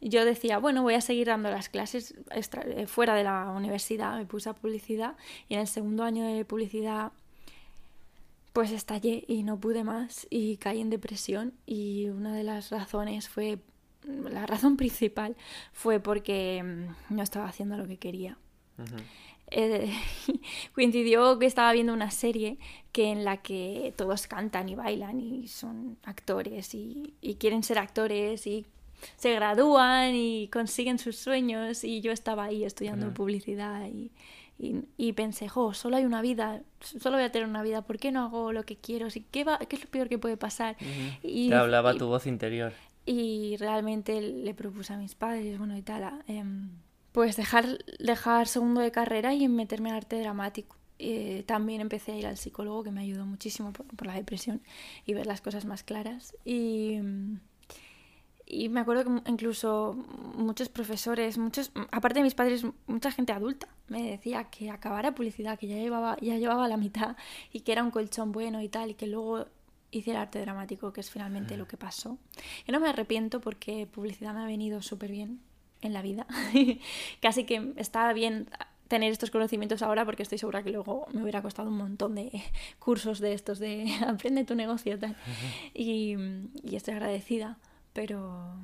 Yo 0.02 0.26
decía, 0.26 0.60
bueno, 0.60 0.82
voy 0.82 0.94
a 0.94 1.02
seguir 1.02 1.28
dando 1.28 1.50
las 1.50 1.70
clases 1.70 2.16
eh, 2.32 2.88
fuera 2.88 3.14
de 3.14 3.24
la 3.24 3.50
universidad, 3.52 4.18
me 4.18 4.26
puse 4.26 4.50
a 4.50 4.54
publicidad 4.54 5.16
y 5.50 5.56
en 5.56 5.62
el 5.62 5.68
segundo 5.68 6.04
año 6.04 6.26
de 6.26 6.46
publicidad 6.46 7.12
pues 8.54 8.72
estallé 8.72 9.26
y 9.28 9.44
no 9.44 9.60
pude 9.60 9.84
más 9.84 10.28
y 10.30 10.58
caí 10.58 10.80
en 10.80 10.92
depresión 10.92 11.54
y 11.66 12.10
una 12.10 12.36
de 12.36 12.44
las 12.44 12.70
razones 12.70 13.28
fue, 13.28 13.58
la 14.06 14.46
razón 14.46 14.78
principal 14.78 15.36
fue 15.72 16.00
porque 16.00 16.64
mm, 16.64 17.16
no 17.16 17.24
estaba 17.24 17.48
haciendo 17.48 17.78
lo 17.78 17.88
que 17.88 17.98
quería. 17.98 18.38
Eh, 19.52 19.92
coincidió 20.74 21.38
que 21.38 21.46
estaba 21.46 21.72
viendo 21.74 21.94
una 21.94 22.12
serie 22.12 22.58
que 22.92 23.12
en 23.12 23.24
la 23.24 23.38
que 23.38 23.94
todos 23.96 24.28
cantan 24.28 24.70
y 24.70 24.76
bailan 24.76 25.20
y 25.20 25.48
son 25.48 25.98
actores 26.04 26.74
y, 26.74 27.14
quieren 27.40 27.62
ser 27.62 27.78
actores 27.78 28.48
y 28.48 28.66
se 29.18 29.34
gradúan 29.34 30.16
y 30.16 30.48
consiguen 30.48 30.98
sus 30.98 31.18
sueños 31.18 31.84
y 31.84 32.02
yo 32.02 32.12
estaba 32.12 32.46
ahí 32.46 32.64
estudiando 32.64 33.14
publicidad 33.14 33.86
y, 33.88 34.12
y, 34.98 35.14
pensé, 35.14 35.50
jo, 35.50 35.74
solo 35.74 35.98
hay 35.98 36.06
una 36.06 36.22
vida, 36.22 36.62
solo 36.80 37.18
voy 37.18 37.26
a 37.26 37.32
tener 37.32 37.48
una 37.48 37.64
vida, 37.64 37.82
¿por 37.82 37.98
qué 37.98 38.12
no 38.12 38.24
hago 38.24 38.54
lo 38.54 38.64
que 38.64 38.78
quiero? 38.78 39.08
¿Qué, 39.32 39.44
va, 39.44 39.60
qué 39.60 39.76
es 39.76 39.84
lo 39.84 39.90
peor 39.90 40.08
que 40.08 40.18
puede 40.18 40.38
pasar? 40.38 40.78
y, 41.22 41.50
Te 41.50 41.56
hablaba 41.56 41.96
tu 41.96 42.08
voz 42.08 42.28
interior. 42.28 42.72
Y 43.06 43.58
realmente 43.58 44.22
le 44.22 44.54
propuse 44.54 44.94
a 44.94 44.98
mis 44.98 45.16
padres, 45.16 45.58
bueno, 45.58 45.76
y 45.78 45.82
tal, 45.82 46.24
em, 46.28 46.70
pues 47.12 47.36
dejar, 47.36 47.80
dejar 48.00 48.48
segundo 48.48 48.82
de 48.82 48.92
carrera 48.92 49.34
y 49.34 49.48
meterme 49.48 49.90
en 49.90 49.96
arte 49.96 50.20
dramático. 50.20 50.78
Eh, 51.00 51.44
también 51.46 51.82
empecé 51.82 52.14
a 52.14 52.18
ir 52.18 52.28
al 52.28 52.38
psicólogo 52.38 52.84
que 52.84 52.92
me 52.92 53.02
ayudó 53.02 53.26
muchísimo 53.26 53.74
por, 53.74 54.08
la 54.08 54.14
depresión 54.14 54.62
y 55.06 55.14
ver 55.14 55.26
las 55.26 55.42
cosas 55.42 55.66
más 55.66 55.84
claras. 55.84 56.36
Y, 56.46 57.00
y 58.46 58.70
me 58.70 58.80
acuerdo 58.80 59.04
que 59.04 59.30
incluso 59.30 59.94
muchos 60.36 60.70
profesores, 60.70 61.38
muchos, 61.38 61.72
aparte 61.92 62.20
de 62.20 62.24
mis 62.24 62.36
padres, 62.36 62.66
mucha 62.88 63.12
gente 63.12 63.34
adulta 63.34 63.68
me 63.88 64.12
decía 64.12 64.46
que 64.46 64.70
acabara 64.70 65.14
publicidad, 65.14 65.58
que 65.58 65.68
ya 65.68 65.76
llevaba, 65.76 66.18
ya 66.22 66.38
llevaba 66.38 66.68
la 66.68 66.78
mitad 66.78 67.16
y 67.52 67.62
que 67.62 67.72
era 67.72 67.84
un 67.84 67.92
colchón 67.92 68.32
bueno 68.32 68.62
y 68.62 68.70
tal, 68.70 68.92
y 68.92 68.94
que 68.96 69.08
luego 69.08 69.46
hice 69.94 70.12
el 70.12 70.18
arte 70.18 70.40
dramático, 70.42 70.92
que 70.92 71.02
es 71.02 71.10
finalmente 71.10 71.58
lo 71.58 71.68
que 71.68 71.78
pasó. 71.78 72.18
Y 72.68 72.72
no 72.72 72.80
me 72.80 72.90
arrepiento 72.90 73.40
porque 73.42 73.88
publicidad 73.88 74.34
me 74.34 74.42
ha 74.42 74.46
venido 74.46 74.82
súper 74.82 75.12
bien 75.12 75.40
en 75.82 75.94
la 75.94 76.02
vida. 76.02 76.26
Casi 77.22 77.46
que 77.46 77.74
estaba 77.78 78.14
bien 78.14 78.50
tener 78.88 79.12
estos 79.12 79.32
conocimientos 79.32 79.82
ahora 79.82 80.06
porque 80.06 80.24
estoy 80.24 80.38
segura 80.38 80.64
que 80.64 80.72
luego 80.72 81.08
me 81.14 81.22
hubiera 81.22 81.42
costado 81.42 81.70
un 81.70 81.78
montón 81.78 82.16
de 82.16 82.32
cursos 82.80 83.20
de 83.20 83.34
estos 83.34 83.60
de 83.60 83.92
aprende 84.08 84.44
tu 84.44 84.56
negocio 84.56 85.00
tal. 85.00 85.16
y, 85.74 86.16
y 86.64 86.76
estoy 86.76 86.94
agradecida, 86.96 87.58
pero 87.94 88.56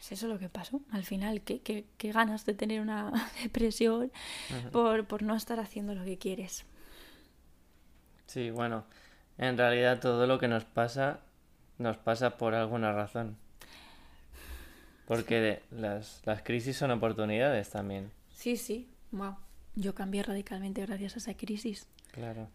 es 0.00 0.12
eso 0.12 0.28
lo 0.28 0.38
que 0.38 0.48
pasó 0.48 0.80
al 0.90 1.04
final, 1.04 1.40
que, 1.40 1.60
que 1.60 2.12
ganas 2.12 2.44
de 2.44 2.54
tener 2.54 2.80
una 2.80 3.30
depresión 3.42 4.12
por, 4.72 5.06
por 5.06 5.22
no 5.22 5.34
estar 5.34 5.60
haciendo 5.60 5.94
lo 5.94 6.04
que 6.04 6.18
quieres. 6.18 6.66
Sí, 8.26 8.50
bueno, 8.50 8.84
en 9.38 9.56
realidad 9.58 10.00
todo 10.00 10.26
lo 10.26 10.38
que 10.38 10.48
nos 10.48 10.64
pasa 10.64 11.20
nos 11.78 11.96
pasa 11.96 12.36
por 12.38 12.54
alguna 12.54 12.92
razón. 12.92 13.36
Porque 15.06 15.60
las, 15.70 16.22
las 16.24 16.42
crisis 16.42 16.76
son 16.76 16.90
oportunidades 16.90 17.70
también. 17.70 18.10
Sí, 18.32 18.56
sí, 18.56 18.88
wow. 19.12 19.36
Yo 19.74 19.94
cambié 19.94 20.22
radicalmente 20.22 20.80
gracias 20.86 21.14
a 21.14 21.18
esa 21.18 21.34
crisis. 21.34 21.86
Claro. 22.12 22.48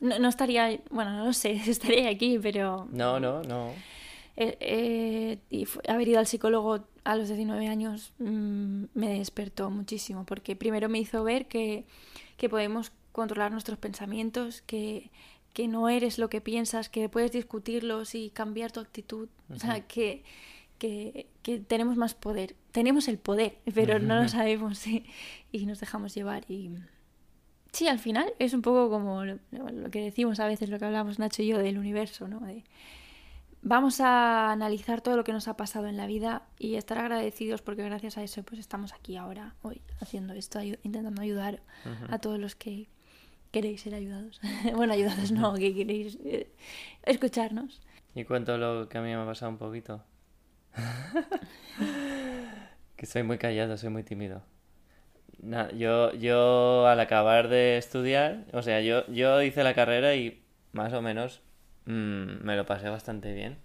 No, 0.00 0.18
no 0.18 0.28
estaría, 0.28 0.80
bueno, 0.90 1.16
no 1.18 1.26
lo 1.26 1.32
sé, 1.32 1.52
estaría 1.66 2.08
aquí, 2.08 2.38
pero... 2.40 2.88
No, 2.90 3.20
no, 3.20 3.42
no. 3.42 3.72
Eh, 4.36 4.56
eh, 4.60 5.38
y 5.50 5.66
fue- 5.66 5.82
haber 5.86 6.08
ido 6.08 6.18
al 6.18 6.26
psicólogo 6.26 6.86
a 7.04 7.16
los 7.16 7.28
19 7.28 7.68
años 7.68 8.12
mm, 8.18 8.84
me 8.94 9.18
despertó 9.18 9.70
muchísimo, 9.70 10.24
porque 10.24 10.56
primero 10.56 10.88
me 10.88 10.98
hizo 10.98 11.22
ver 11.22 11.46
que, 11.46 11.84
que 12.38 12.48
podemos 12.48 12.92
controlar 13.12 13.52
nuestros 13.52 13.78
pensamientos, 13.78 14.62
que, 14.62 15.10
que 15.52 15.68
no 15.68 15.88
eres 15.88 16.18
lo 16.18 16.28
que 16.30 16.40
piensas, 16.40 16.88
que 16.88 17.08
puedes 17.08 17.32
discutirlos 17.32 18.14
y 18.14 18.30
cambiar 18.30 18.72
tu 18.72 18.80
actitud, 18.80 19.28
o 19.50 19.58
sea, 19.58 19.86
que, 19.86 20.24
que, 20.78 21.28
que 21.42 21.58
tenemos 21.60 21.96
más 21.96 22.14
poder, 22.14 22.56
tenemos 22.72 23.08
el 23.08 23.18
poder, 23.18 23.58
pero 23.74 23.98
no 23.98 24.22
lo 24.22 24.28
sabemos 24.28 24.78
sí, 24.78 25.04
y 25.50 25.66
nos 25.66 25.80
dejamos 25.80 26.14
llevar 26.14 26.44
y... 26.50 26.70
Sí, 27.72 27.88
al 27.88 27.98
final 27.98 28.34
es 28.38 28.52
un 28.52 28.60
poco 28.60 28.90
como 28.90 29.24
lo, 29.24 29.38
lo 29.50 29.90
que 29.90 30.02
decimos 30.02 30.40
a 30.40 30.46
veces, 30.46 30.68
lo 30.68 30.78
que 30.78 30.84
hablamos 30.84 31.18
Nacho 31.18 31.42
y 31.42 31.46
yo 31.46 31.58
del 31.58 31.78
universo, 31.78 32.28
¿no? 32.28 32.40
De, 32.40 32.64
vamos 33.62 34.00
a 34.00 34.50
analizar 34.50 35.00
todo 35.00 35.16
lo 35.16 35.24
que 35.24 35.32
nos 35.32 35.48
ha 35.48 35.56
pasado 35.56 35.86
en 35.86 35.96
la 35.96 36.06
vida 36.06 36.42
y 36.58 36.74
estar 36.74 36.98
agradecidos 36.98 37.62
porque 37.62 37.84
gracias 37.84 38.18
a 38.18 38.22
eso 38.22 38.42
pues 38.42 38.60
estamos 38.60 38.92
aquí 38.92 39.16
ahora, 39.16 39.54
hoy, 39.62 39.80
haciendo 40.00 40.34
esto, 40.34 40.60
intentando 40.62 41.22
ayudar 41.22 41.62
a 42.10 42.18
todos 42.18 42.38
los 42.38 42.56
que 42.56 42.88
queréis 43.52 43.82
ser 43.82 43.94
ayudados. 43.94 44.40
bueno, 44.74 44.94
ayudados 44.94 45.30
no, 45.30 45.54
que 45.54 45.72
queréis 45.72 46.18
eh, 46.24 46.50
escucharnos. 47.04 47.80
Y 48.14 48.24
cuento 48.24 48.58
lo 48.58 48.88
que 48.88 48.98
a 48.98 49.02
mí 49.02 49.08
me 49.08 49.22
ha 49.22 49.26
pasado 49.26 49.52
un 49.52 49.58
poquito. 49.58 50.02
que 52.96 53.06
soy 53.06 53.22
muy 53.22 53.38
callado, 53.38 53.76
soy 53.76 53.90
muy 53.90 54.02
tímido. 54.02 54.42
Yo, 55.74 56.12
yo 56.14 56.86
al 56.86 57.00
acabar 57.00 57.48
de 57.48 57.76
estudiar, 57.76 58.44
o 58.52 58.62
sea, 58.62 58.80
yo, 58.80 59.06
yo 59.08 59.42
hice 59.42 59.64
la 59.64 59.74
carrera 59.74 60.14
y 60.14 60.40
más 60.72 60.92
o 60.92 61.02
menos 61.02 61.42
mm, 61.86 62.44
me 62.44 62.56
lo 62.56 62.64
pasé 62.64 62.88
bastante 62.88 63.32
bien. 63.32 63.58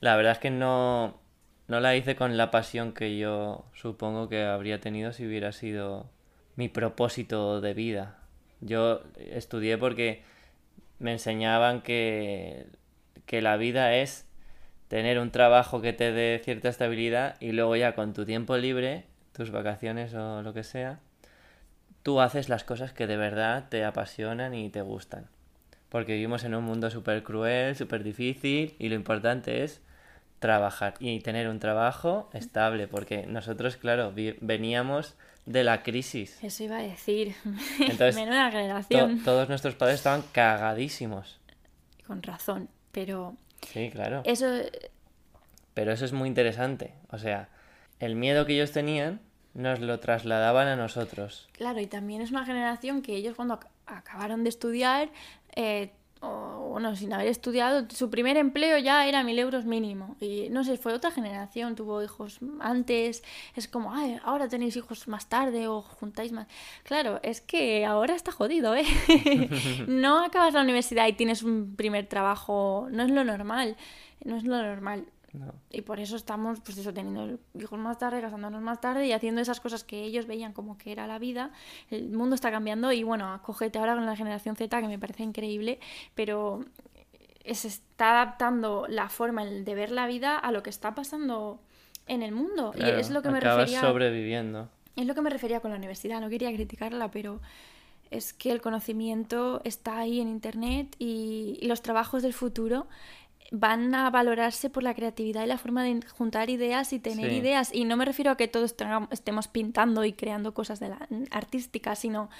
La 0.00 0.16
verdad 0.16 0.32
es 0.32 0.38
que 0.38 0.50
no, 0.50 1.20
no 1.68 1.80
la 1.80 1.96
hice 1.96 2.16
con 2.16 2.36
la 2.36 2.50
pasión 2.50 2.92
que 2.92 3.18
yo 3.18 3.66
supongo 3.74 4.28
que 4.28 4.42
habría 4.42 4.80
tenido 4.80 5.12
si 5.12 5.26
hubiera 5.26 5.52
sido 5.52 6.10
mi 6.56 6.68
propósito 6.68 7.60
de 7.60 7.74
vida. 7.74 8.21
Yo 8.62 9.02
estudié 9.16 9.76
porque 9.76 10.22
me 10.98 11.12
enseñaban 11.12 11.82
que, 11.82 12.66
que 13.26 13.42
la 13.42 13.56
vida 13.56 13.94
es 13.96 14.24
tener 14.88 15.18
un 15.18 15.30
trabajo 15.30 15.80
que 15.82 15.92
te 15.92 16.12
dé 16.12 16.40
cierta 16.42 16.68
estabilidad 16.68 17.36
y 17.40 17.52
luego 17.52 17.76
ya 17.76 17.94
con 17.94 18.14
tu 18.14 18.24
tiempo 18.24 18.56
libre, 18.56 19.04
tus 19.32 19.50
vacaciones 19.50 20.14
o 20.14 20.42
lo 20.42 20.54
que 20.54 20.64
sea, 20.64 21.00
tú 22.02 22.20
haces 22.20 22.48
las 22.48 22.64
cosas 22.64 22.92
que 22.92 23.06
de 23.06 23.16
verdad 23.16 23.66
te 23.68 23.84
apasionan 23.84 24.54
y 24.54 24.70
te 24.70 24.82
gustan. 24.82 25.26
Porque 25.88 26.14
vivimos 26.14 26.44
en 26.44 26.54
un 26.54 26.64
mundo 26.64 26.90
súper 26.90 27.22
cruel, 27.22 27.76
súper 27.76 28.02
difícil 28.02 28.74
y 28.78 28.88
lo 28.88 28.94
importante 28.94 29.64
es 29.64 29.82
trabajar 30.38 30.94
y 30.98 31.20
tener 31.20 31.48
un 31.48 31.60
trabajo 31.60 32.28
estable, 32.32 32.88
porque 32.88 33.26
nosotros, 33.26 33.76
claro, 33.76 34.12
veníamos 34.40 35.14
de 35.46 35.64
la 35.64 35.82
crisis. 35.82 36.38
Eso 36.42 36.64
iba 36.64 36.78
a 36.78 36.82
decir. 36.82 37.34
Entonces, 37.80 38.14
Menuda 38.14 38.46
To- 38.50 38.56
generación. 38.56 39.22
todos 39.24 39.48
nuestros 39.48 39.74
padres 39.74 39.96
estaban 39.96 40.22
cagadísimos. 40.32 41.38
Con 42.06 42.22
razón, 42.22 42.68
pero 42.92 43.36
Sí, 43.72 43.90
claro. 43.90 44.22
eso 44.24 44.46
Pero 45.74 45.92
eso 45.92 46.04
es 46.04 46.12
muy 46.12 46.28
interesante. 46.28 46.92
O 47.10 47.18
sea, 47.18 47.48
el 48.00 48.14
miedo 48.16 48.44
que 48.46 48.54
ellos 48.54 48.72
tenían 48.72 49.20
nos 49.54 49.80
lo 49.80 49.98
trasladaban 50.00 50.68
a 50.68 50.76
nosotros. 50.76 51.48
Claro, 51.52 51.80
y 51.80 51.86
también 51.86 52.22
es 52.22 52.30
una 52.30 52.44
generación 52.44 53.02
que 53.02 53.14
ellos 53.16 53.34
cuando 53.36 53.58
ac- 53.60 53.66
acabaron 53.86 54.42
de 54.44 54.48
estudiar, 54.48 55.10
eh, 55.56 55.90
bueno, 56.72 56.96
sin 56.96 57.12
haber 57.12 57.28
estudiado, 57.28 57.86
su 57.90 58.10
primer 58.10 58.36
empleo 58.36 58.78
ya 58.78 59.06
era 59.06 59.22
mil 59.22 59.38
euros 59.38 59.64
mínimo. 59.64 60.16
Y 60.20 60.48
no 60.50 60.64
sé, 60.64 60.76
fue 60.76 60.92
otra 60.92 61.10
generación, 61.10 61.74
tuvo 61.74 62.02
hijos 62.02 62.40
antes, 62.60 63.22
es 63.54 63.68
como, 63.68 63.94
ay, 63.94 64.18
ahora 64.24 64.48
tenéis 64.48 64.76
hijos 64.76 65.06
más 65.08 65.28
tarde 65.28 65.68
o 65.68 65.82
juntáis 65.82 66.32
más. 66.32 66.48
Claro, 66.82 67.20
es 67.22 67.40
que 67.40 67.84
ahora 67.84 68.14
está 68.14 68.32
jodido, 68.32 68.74
¿eh? 68.74 68.84
no 69.86 70.24
acabas 70.24 70.54
la 70.54 70.62
universidad 70.62 71.06
y 71.06 71.12
tienes 71.12 71.42
un 71.42 71.76
primer 71.76 72.06
trabajo, 72.06 72.88
no 72.90 73.02
es 73.04 73.10
lo 73.10 73.22
normal, 73.24 73.76
no 74.24 74.36
es 74.36 74.44
lo 74.44 74.56
normal. 74.56 75.06
No. 75.32 75.54
Y 75.70 75.80
por 75.82 75.98
eso 75.98 76.16
estamos, 76.16 76.60
pues 76.60 76.76
eso, 76.76 76.92
teniendo 76.92 77.38
hijos 77.58 77.78
más 77.78 77.98
tarde, 77.98 78.20
casándonos 78.20 78.60
más 78.60 78.80
tarde 78.80 79.06
y 79.06 79.12
haciendo 79.12 79.40
esas 79.40 79.60
cosas 79.60 79.82
que 79.82 80.04
ellos 80.04 80.26
veían 80.26 80.52
como 80.52 80.76
que 80.76 80.92
era 80.92 81.06
la 81.06 81.18
vida. 81.18 81.52
El 81.90 82.10
mundo 82.10 82.34
está 82.34 82.50
cambiando 82.50 82.92
y 82.92 83.02
bueno, 83.02 83.32
acógete 83.32 83.78
ahora 83.78 83.94
con 83.94 84.04
la 84.04 84.16
generación 84.16 84.56
Z, 84.56 84.80
que 84.80 84.88
me 84.88 84.98
parece 84.98 85.22
increíble, 85.22 85.80
pero 86.14 86.64
se 87.50 87.68
está 87.68 88.10
adaptando 88.10 88.86
la 88.88 89.08
forma 89.08 89.44
de 89.44 89.74
ver 89.74 89.90
la 89.90 90.06
vida 90.06 90.38
a 90.38 90.52
lo 90.52 90.62
que 90.62 90.70
está 90.70 90.94
pasando 90.94 91.60
en 92.06 92.22
el 92.22 92.32
mundo. 92.32 92.72
Claro, 92.72 92.96
y 92.96 93.00
es 93.00 93.10
lo 93.10 93.22
que 93.22 93.30
me 93.30 93.40
refería. 93.40 93.80
sobreviviendo. 93.80 94.68
Es 94.96 95.06
lo 95.06 95.14
que 95.14 95.22
me 95.22 95.30
refería 95.30 95.60
con 95.60 95.70
la 95.70 95.78
universidad, 95.78 96.20
no 96.20 96.28
quería 96.28 96.52
criticarla, 96.52 97.10
pero 97.10 97.40
es 98.10 98.34
que 98.34 98.52
el 98.52 98.60
conocimiento 98.60 99.62
está 99.64 99.98
ahí 99.98 100.20
en 100.20 100.28
Internet 100.28 100.94
y 100.98 101.58
los 101.62 101.80
trabajos 101.80 102.22
del 102.22 102.34
futuro 102.34 102.86
van 103.54 103.94
a 103.94 104.08
valorarse 104.08 104.70
por 104.70 104.82
la 104.82 104.94
creatividad 104.94 105.44
y 105.44 105.46
la 105.46 105.58
forma 105.58 105.84
de 105.84 106.00
juntar 106.06 106.48
ideas 106.48 106.94
y 106.94 106.98
tener 106.98 107.30
Sí. 107.30 107.36
ideas. 107.36 107.70
Y 107.72 107.84
no 107.84 107.98
me 107.98 108.06
refiero 108.06 108.30
a 108.30 108.36
que 108.38 108.48
todos 108.48 108.74
estemos 109.10 109.46
pintando 109.48 110.06
y 110.06 110.14
creando 110.14 110.54
cosas 110.54 110.80
de 110.80 110.88
la, 110.88 111.06
artísticas, 111.30 111.98
sino 111.98 112.30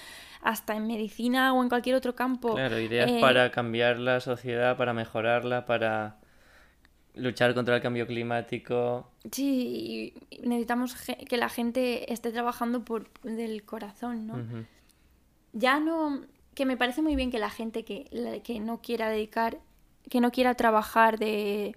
hasta 0.41 0.75
en 0.75 0.87
medicina 0.87 1.53
o 1.53 1.63
en 1.63 1.69
cualquier 1.69 1.97
otro 1.97 2.15
campo. 2.15 2.55
Claro, 2.55 2.81
ideas 2.81 3.11
eh, 3.11 3.21
para 3.21 3.51
cambiar 3.51 3.99
la 3.99 4.21
sociedad, 4.21 4.79
para 4.79 4.95
mejorarla, 4.95 5.67
para 5.67 6.17
luchar 7.15 7.53
contra 7.53 7.77
el 7.77 7.83
cambio 7.83 8.07
climático. 8.07 9.07
Sí, 9.31 10.15
necesitamos 10.43 10.97
que 11.29 11.37
la 11.37 11.51
gente 11.51 12.11
esté 12.11 12.33
trabajando 12.33 12.87
por 12.87 13.11
del 13.21 13.65
corazón, 13.65 14.27
¿no? 14.27 14.43
Ya 15.53 15.79
no 15.79 16.23
que 16.55 16.65
me 16.65 16.79
parece 16.79 17.03
muy 17.03 17.17
bien 17.17 17.31
que 17.31 17.39
la 17.39 17.51
gente 17.51 17.85
que, 17.85 18.41
que 18.45 18.61
no 18.61 18.81
quiera 18.81 19.11
dedicar 19.11 19.59
que 20.11 20.21
no 20.21 20.31
quiera 20.31 20.55
trabajar 20.55 21.19
de, 21.19 21.75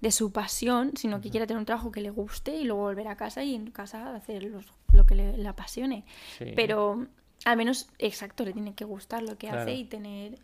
de 0.00 0.10
su 0.10 0.32
pasión 0.32 0.92
sino 0.96 1.20
que 1.20 1.30
quiera 1.30 1.46
tener 1.46 1.58
un 1.58 1.66
trabajo 1.66 1.92
que 1.92 2.00
le 2.00 2.10
guste 2.10 2.54
y 2.56 2.64
luego 2.64 2.82
volver 2.82 3.08
a 3.08 3.16
casa 3.16 3.42
y 3.44 3.54
en 3.54 3.70
casa 3.70 4.14
hacer 4.14 4.42
los- 4.44 4.72
lo 4.92 5.04
que 5.06 5.14
le, 5.14 5.36
le 5.36 5.48
apasione 5.48 6.04
Sí. 6.38 6.52
pero 6.56 7.06
al 7.44 7.56
menos 7.56 7.88
exacto 7.98 8.44
le 8.44 8.52
tiene 8.52 8.74
que 8.74 8.84
gustar 8.84 9.22
lo 9.22 9.36
que 9.38 9.48
Claro. 9.48 9.62
hace 9.62 9.74
y 9.74 9.84
tener 9.84 10.38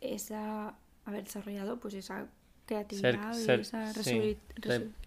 esa 0.00 0.74
haber 1.04 1.24
desarrollado 1.24 1.78
pues 1.80 1.94
esa 1.94 2.26
creatividad 2.66 3.32
ser, 3.32 3.60
y 3.60 3.64
ser- 3.64 3.90
esa 3.90 3.92
sí. 4.02 4.36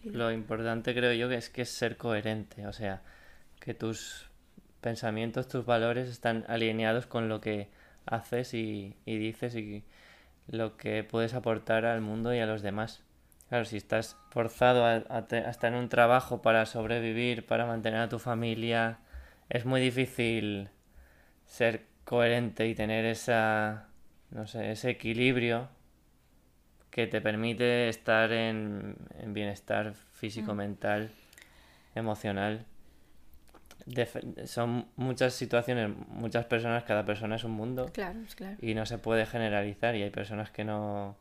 Lo-. 0.03 0.11
Lo 0.11 0.31
importante 0.31 0.93
creo 0.93 1.13
yo 1.13 1.29
que 1.29 1.35
es 1.35 1.49
que 1.49 1.61
es 1.61 1.69
ser 1.69 1.95
coherente, 1.95 2.65
o 2.67 2.73
sea, 2.73 3.01
que 3.59 3.73
tus 3.75 4.29
pensamientos, 4.81 5.47
tus 5.47 5.63
valores 5.65 6.09
están 6.09 6.43
alineados 6.47 7.05
con 7.05 7.29
lo 7.29 7.39
que 7.39 7.69
haces 8.07 8.53
y, 8.55 8.95
y 9.05 9.17
dices 9.17 9.55
y 9.55 9.83
lo 10.51 10.77
que 10.77 11.03
puedes 11.03 11.33
aportar 11.33 11.85
al 11.85 12.01
mundo 12.01 12.33
y 12.35 12.39
a 12.39 12.45
los 12.45 12.61
demás. 12.61 13.03
Claro, 13.49 13.65
si 13.65 13.77
estás 13.77 14.17
forzado 14.29 14.85
a, 14.85 15.03
a 15.09 15.27
te- 15.27 15.45
a 15.45 15.49
estar 15.49 15.73
en 15.73 15.79
un 15.79 15.89
trabajo 15.89 16.41
para 16.43 16.65
sobrevivir, 16.67 17.45
para 17.47 17.65
mantener 17.65 18.01
a 18.01 18.09
tu 18.09 18.19
familia, 18.19 18.99
es 19.49 19.65
muy 19.65 19.81
difícil 19.81 20.69
ser 21.47 21.85
coherente 22.05 22.67
y 22.67 22.75
tener 22.75 23.05
esa, 23.05 23.87
no 24.31 24.47
sé, 24.47 24.71
ese 24.71 24.91
equilibrio 24.91 25.69
que 26.89 27.07
te 27.07 27.21
permite 27.21 27.87
estar 27.89 28.31
en, 28.31 28.95
en 29.19 29.33
bienestar 29.33 29.93
físico, 30.13 30.53
mental, 30.53 31.11
emocional. 31.95 32.65
Son 34.45 34.87
muchas 34.95 35.33
situaciones, 35.33 35.91
muchas 36.07 36.45
personas, 36.45 36.83
cada 36.83 37.05
persona 37.05 37.35
es 37.35 37.43
un 37.43 37.51
mundo 37.51 37.89
claro 37.93 38.19
es 38.25 38.35
claro 38.35 38.57
y 38.61 38.73
no 38.73 38.85
se 38.85 38.97
puede 38.97 39.25
generalizar 39.25 39.95
y 39.95 40.03
hay 40.03 40.09
personas 40.09 40.51
que 40.51 40.63
no, 40.63 41.15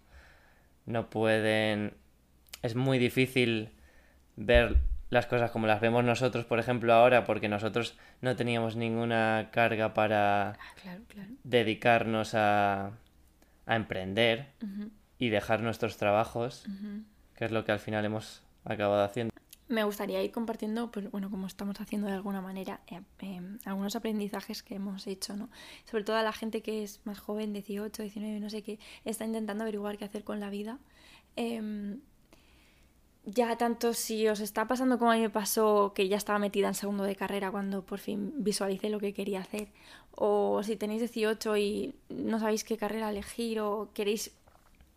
no 0.86 1.10
pueden... 1.10 1.94
Es 2.62 2.74
muy 2.74 2.98
difícil 2.98 3.70
ver 4.36 4.76
las 5.08 5.26
cosas 5.26 5.50
como 5.50 5.66
las 5.66 5.80
vemos 5.80 6.04
nosotros, 6.04 6.44
por 6.44 6.58
ejemplo, 6.58 6.92
ahora, 6.92 7.24
porque 7.24 7.48
nosotros 7.48 7.96
no 8.20 8.36
teníamos 8.36 8.76
ninguna 8.76 9.48
carga 9.50 9.92
para 9.94 10.50
Ah, 10.50 10.56
claro, 10.80 11.02
claro. 11.08 11.30
dedicarnos 11.42 12.34
a, 12.34 12.92
a 13.66 13.76
emprender 13.76 14.46
y 15.18 15.30
dejar 15.30 15.62
nuestros 15.62 15.96
trabajos, 15.96 16.66
que 17.34 17.44
es 17.44 17.50
lo 17.50 17.64
que 17.64 17.72
al 17.72 17.80
final 17.80 18.04
hemos 18.04 18.42
acabado 18.64 19.02
haciendo. 19.02 19.32
Me 19.70 19.84
gustaría 19.84 20.20
ir 20.20 20.32
compartiendo, 20.32 20.90
pues 20.90 21.08
bueno, 21.12 21.30
como 21.30 21.46
estamos 21.46 21.80
haciendo 21.80 22.08
de 22.08 22.14
alguna 22.14 22.40
manera, 22.40 22.80
eh, 22.88 23.02
eh, 23.20 23.40
algunos 23.64 23.94
aprendizajes 23.94 24.64
que 24.64 24.74
hemos 24.74 25.06
hecho, 25.06 25.36
¿no? 25.36 25.48
Sobre 25.88 26.02
todo 26.02 26.16
a 26.16 26.24
la 26.24 26.32
gente 26.32 26.60
que 26.60 26.82
es 26.82 27.00
más 27.04 27.20
joven, 27.20 27.52
18, 27.52 28.02
19, 28.02 28.40
no 28.40 28.50
sé 28.50 28.62
qué, 28.64 28.80
está 29.04 29.24
intentando 29.24 29.62
averiguar 29.62 29.96
qué 29.96 30.04
hacer 30.04 30.24
con 30.24 30.40
la 30.40 30.50
vida. 30.50 30.80
Em, 31.36 32.00
ya 33.24 33.56
tanto 33.58 33.94
si 33.94 34.26
os 34.26 34.40
está 34.40 34.66
pasando 34.66 34.98
como 34.98 35.12
a 35.12 35.14
mí 35.14 35.20
me 35.20 35.30
pasó, 35.30 35.92
que 35.94 36.08
ya 36.08 36.16
estaba 36.16 36.40
metida 36.40 36.66
en 36.66 36.74
segundo 36.74 37.04
de 37.04 37.14
carrera 37.14 37.52
cuando 37.52 37.86
por 37.86 38.00
fin 38.00 38.32
visualicé 38.38 38.90
lo 38.90 38.98
que 38.98 39.14
quería 39.14 39.38
hacer, 39.38 39.68
o 40.10 40.64
si 40.64 40.74
tenéis 40.74 41.00
18 41.00 41.56
y 41.58 41.94
no 42.08 42.40
sabéis 42.40 42.64
qué 42.64 42.76
carrera 42.76 43.10
elegir 43.10 43.60
o 43.60 43.90
queréis 43.94 44.32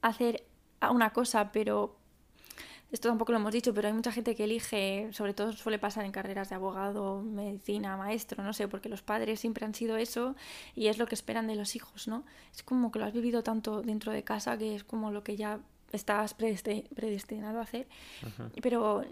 hacer 0.01 0.47
una 0.89 1.11
cosa, 1.13 1.51
pero 1.51 1.95
esto 2.93 3.09
tampoco 3.09 3.31
lo 3.33 3.39
hemos 3.39 3.51
dicho, 3.51 3.73
pero 3.73 3.87
hay 3.89 3.93
mucha 3.93 4.11
gente 4.11 4.35
que 4.35 4.45
elige, 4.45 5.09
sobre 5.11 5.33
todo 5.33 5.51
suele 5.51 5.79
pasar 5.79 6.05
en 6.05 6.11
carreras 6.11 6.49
de 6.49 6.55
abogado, 6.55 7.21
medicina, 7.21 7.97
maestro, 7.97 8.43
no 8.43 8.53
sé, 8.53 8.67
porque 8.67 8.87
los 8.87 9.01
padres 9.01 9.39
siempre 9.39 9.65
han 9.65 9.73
sido 9.73 9.97
eso 9.97 10.35
y 10.75 10.87
es 10.87 10.97
lo 10.99 11.07
que 11.07 11.15
esperan 11.15 11.47
de 11.47 11.55
los 11.55 11.75
hijos, 11.75 12.07
¿no? 12.07 12.23
Es 12.55 12.63
como 12.63 12.91
que 12.91 12.99
lo 12.99 13.05
has 13.05 13.13
vivido 13.13 13.43
tanto 13.43 13.81
dentro 13.81 14.11
de 14.11 14.23
casa 14.23 14.57
que 14.57 14.75
es 14.75 14.83
como 14.83 15.11
lo 15.11 15.23
que 15.23 15.35
ya 15.35 15.59
estás 15.91 16.37
predesti- 16.37 16.87
predestinado 16.95 17.59
a 17.59 17.63
hacer, 17.63 17.87
pero 18.61 19.03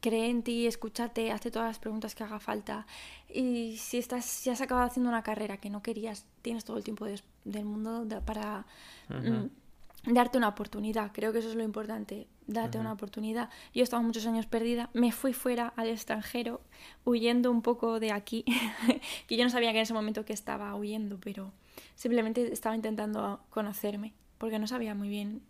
cree 0.00 0.28
en 0.28 0.42
ti, 0.42 0.66
escúchate, 0.66 1.32
hazte 1.32 1.50
todas 1.50 1.68
las 1.68 1.78
preguntas 1.78 2.14
que 2.14 2.24
haga 2.24 2.38
falta. 2.38 2.86
Y 3.32 3.76
si 3.78 3.96
estás, 3.96 4.24
si 4.26 4.50
has 4.50 4.60
acabado 4.60 4.86
haciendo 4.86 5.08
una 5.08 5.22
carrera 5.22 5.56
que 5.56 5.70
no 5.70 5.82
querías, 5.82 6.26
tienes 6.42 6.64
todo 6.64 6.76
el 6.76 6.84
tiempo 6.84 7.06
del 7.06 7.64
mundo 7.64 8.06
para 8.26 8.66
mm, 9.08 10.12
darte 10.12 10.36
una 10.36 10.48
oportunidad. 10.48 11.10
Creo 11.14 11.32
que 11.32 11.38
eso 11.38 11.48
es 11.48 11.54
lo 11.54 11.62
importante, 11.62 12.26
darte 12.46 12.78
una 12.78 12.92
oportunidad. 12.92 13.48
Yo 13.72 13.80
he 13.80 13.84
estado 13.84 14.02
muchos 14.02 14.26
años 14.26 14.46
perdida, 14.46 14.90
me 14.92 15.12
fui 15.12 15.32
fuera 15.32 15.72
al 15.76 15.88
extranjero, 15.88 16.60
huyendo 17.04 17.50
un 17.50 17.62
poco 17.62 18.00
de 18.00 18.12
aquí, 18.12 18.44
que 19.26 19.36
yo 19.36 19.44
no 19.44 19.50
sabía 19.50 19.72
que 19.72 19.78
en 19.78 19.82
ese 19.82 19.94
momento 19.94 20.24
que 20.24 20.32
estaba 20.32 20.74
huyendo, 20.74 21.18
pero 21.20 21.52
simplemente 21.94 22.52
estaba 22.52 22.74
intentando 22.76 23.40
conocerme, 23.50 24.12
porque 24.38 24.58
no 24.58 24.66
sabía 24.66 24.94
muy 24.94 25.08
bien 25.08 25.42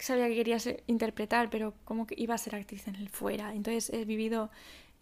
sabía 0.00 0.28
que 0.28 0.36
quería 0.36 0.58
ser- 0.60 0.84
interpretar, 0.86 1.50
pero 1.50 1.74
como 1.84 2.06
que 2.06 2.14
iba 2.16 2.34
a 2.34 2.38
ser 2.38 2.54
actriz 2.54 2.86
en 2.86 2.94
el 2.94 3.08
fuera. 3.08 3.52
Entonces 3.54 3.90
he 3.92 4.04
vivido 4.04 4.48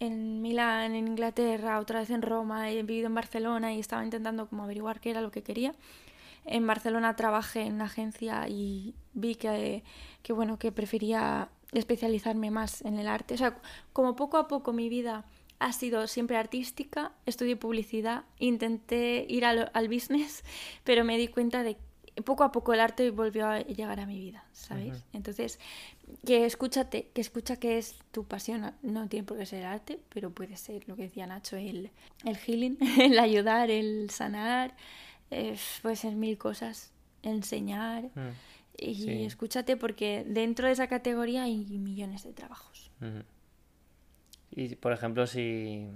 en 0.01 0.41
Milán, 0.43 0.95
en 0.95 1.07
Inglaterra, 1.09 1.81
otra 1.81 2.01
vez 2.01 2.11
en 2.11 2.23
Roma, 2.23 2.71
he 2.71 2.83
vivido 2.83 3.07
en 3.07 3.15
Barcelona 3.15 3.75
y 3.75 3.81
estaba 3.81 4.05
intentando 4.05 4.49
como 4.49 4.65
averiguar 4.65 5.01
qué 5.01 5.11
era 5.11 5.21
lo 5.21 5.31
que 5.31 5.43
quería. 5.43 5.75
En 6.45 6.67
Barcelona 6.67 7.15
trabajé 7.17 7.63
en 7.63 7.75
una 7.75 7.85
agencia 7.87 8.49
y 8.49 8.95
vi 9.17 9.35
que, 9.35 9.83
que 10.23 10.33
bueno, 10.33 10.59
que 10.59 10.71
prefería 10.71 11.49
especializarme 11.73 12.51
más 12.53 12.83
en 12.83 12.99
el 12.99 13.09
arte. 13.09 13.35
O 13.35 13.37
sea, 13.37 13.59
como 13.93 14.15
poco 14.15 14.37
a 14.37 14.47
poco 14.47 14.73
mi 14.73 14.89
vida 14.89 15.25
ha 15.59 15.73
sido 15.73 16.07
siempre 16.07 16.37
artística, 16.37 17.13
estudié 17.25 17.57
publicidad, 17.57 18.25
intenté 18.39 19.27
ir 19.29 19.45
al, 19.45 19.71
al 19.73 19.89
business, 19.89 20.45
pero 20.85 21.05
me 21.05 21.19
di 21.19 21.29
cuenta 21.29 21.63
de 21.63 21.77
que 22.15 22.23
poco 22.23 22.45
a 22.45 22.53
poco 22.53 22.73
el 22.73 22.81
arte 22.81 23.11
volvió 23.11 23.47
a 23.47 23.61
llegar 23.61 24.01
a 24.01 24.07
mi 24.07 24.19
vida, 24.19 24.45
¿sabes? 24.53 25.05
Entonces, 25.13 25.59
que 26.25 26.47
escúchate, 26.47 27.11
que 27.13 27.21
escucha 27.21 27.57
que 27.57 27.77
es 27.77 27.97
tu 28.11 28.25
pasión, 28.25 28.73
no 28.83 29.09
tiene 29.09 29.27
por 29.27 29.37
qué 29.37 29.45
ser 29.45 29.61
el 29.61 29.67
arte, 29.67 30.01
pero 30.09 30.31
puede 30.31 30.57
ser 30.57 30.89
lo 30.89 30.97
que 30.97 31.03
decía 31.03 31.27
Nacho, 31.27 31.57
el, 31.57 31.91
el 32.25 32.37
healing, 32.37 32.79
el 33.01 33.19
ayudar, 33.19 33.71
el 33.71 34.09
sanar, 34.09 34.75
eh, 35.31 35.59
puede 35.83 35.97
ser 35.97 36.15
mil 36.15 36.39
cosas, 36.39 36.91
enseñar. 37.23 38.05
Mm, 38.15 38.31
Y 38.79 38.95
Sí. 38.95 39.25
escúchate 39.25 39.77
porque 39.77 40.25
dentro 40.27 40.67
de 40.67 40.73
esa 40.73 40.87
categoría 40.87 41.45
hay 41.45 41.65
millones 41.79 42.25
de 42.25 42.33
trabajos. 42.33 42.91
Y 44.51 44.75
por 44.77 44.93
ejemplo, 44.93 45.27
si, 45.27 45.89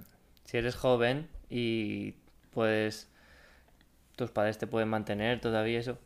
si 0.45 0.57
eres 0.57 0.75
joven 0.75 1.29
y 1.49 2.15
puedes, 2.53 3.09
tus 4.17 4.31
padres 4.31 4.59
te 4.59 4.67
pueden 4.67 4.89
mantener 4.89 5.41
todavía 5.41 5.79
eso, 5.79 5.99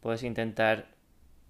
puedes 0.00 0.22
intentar 0.22 0.88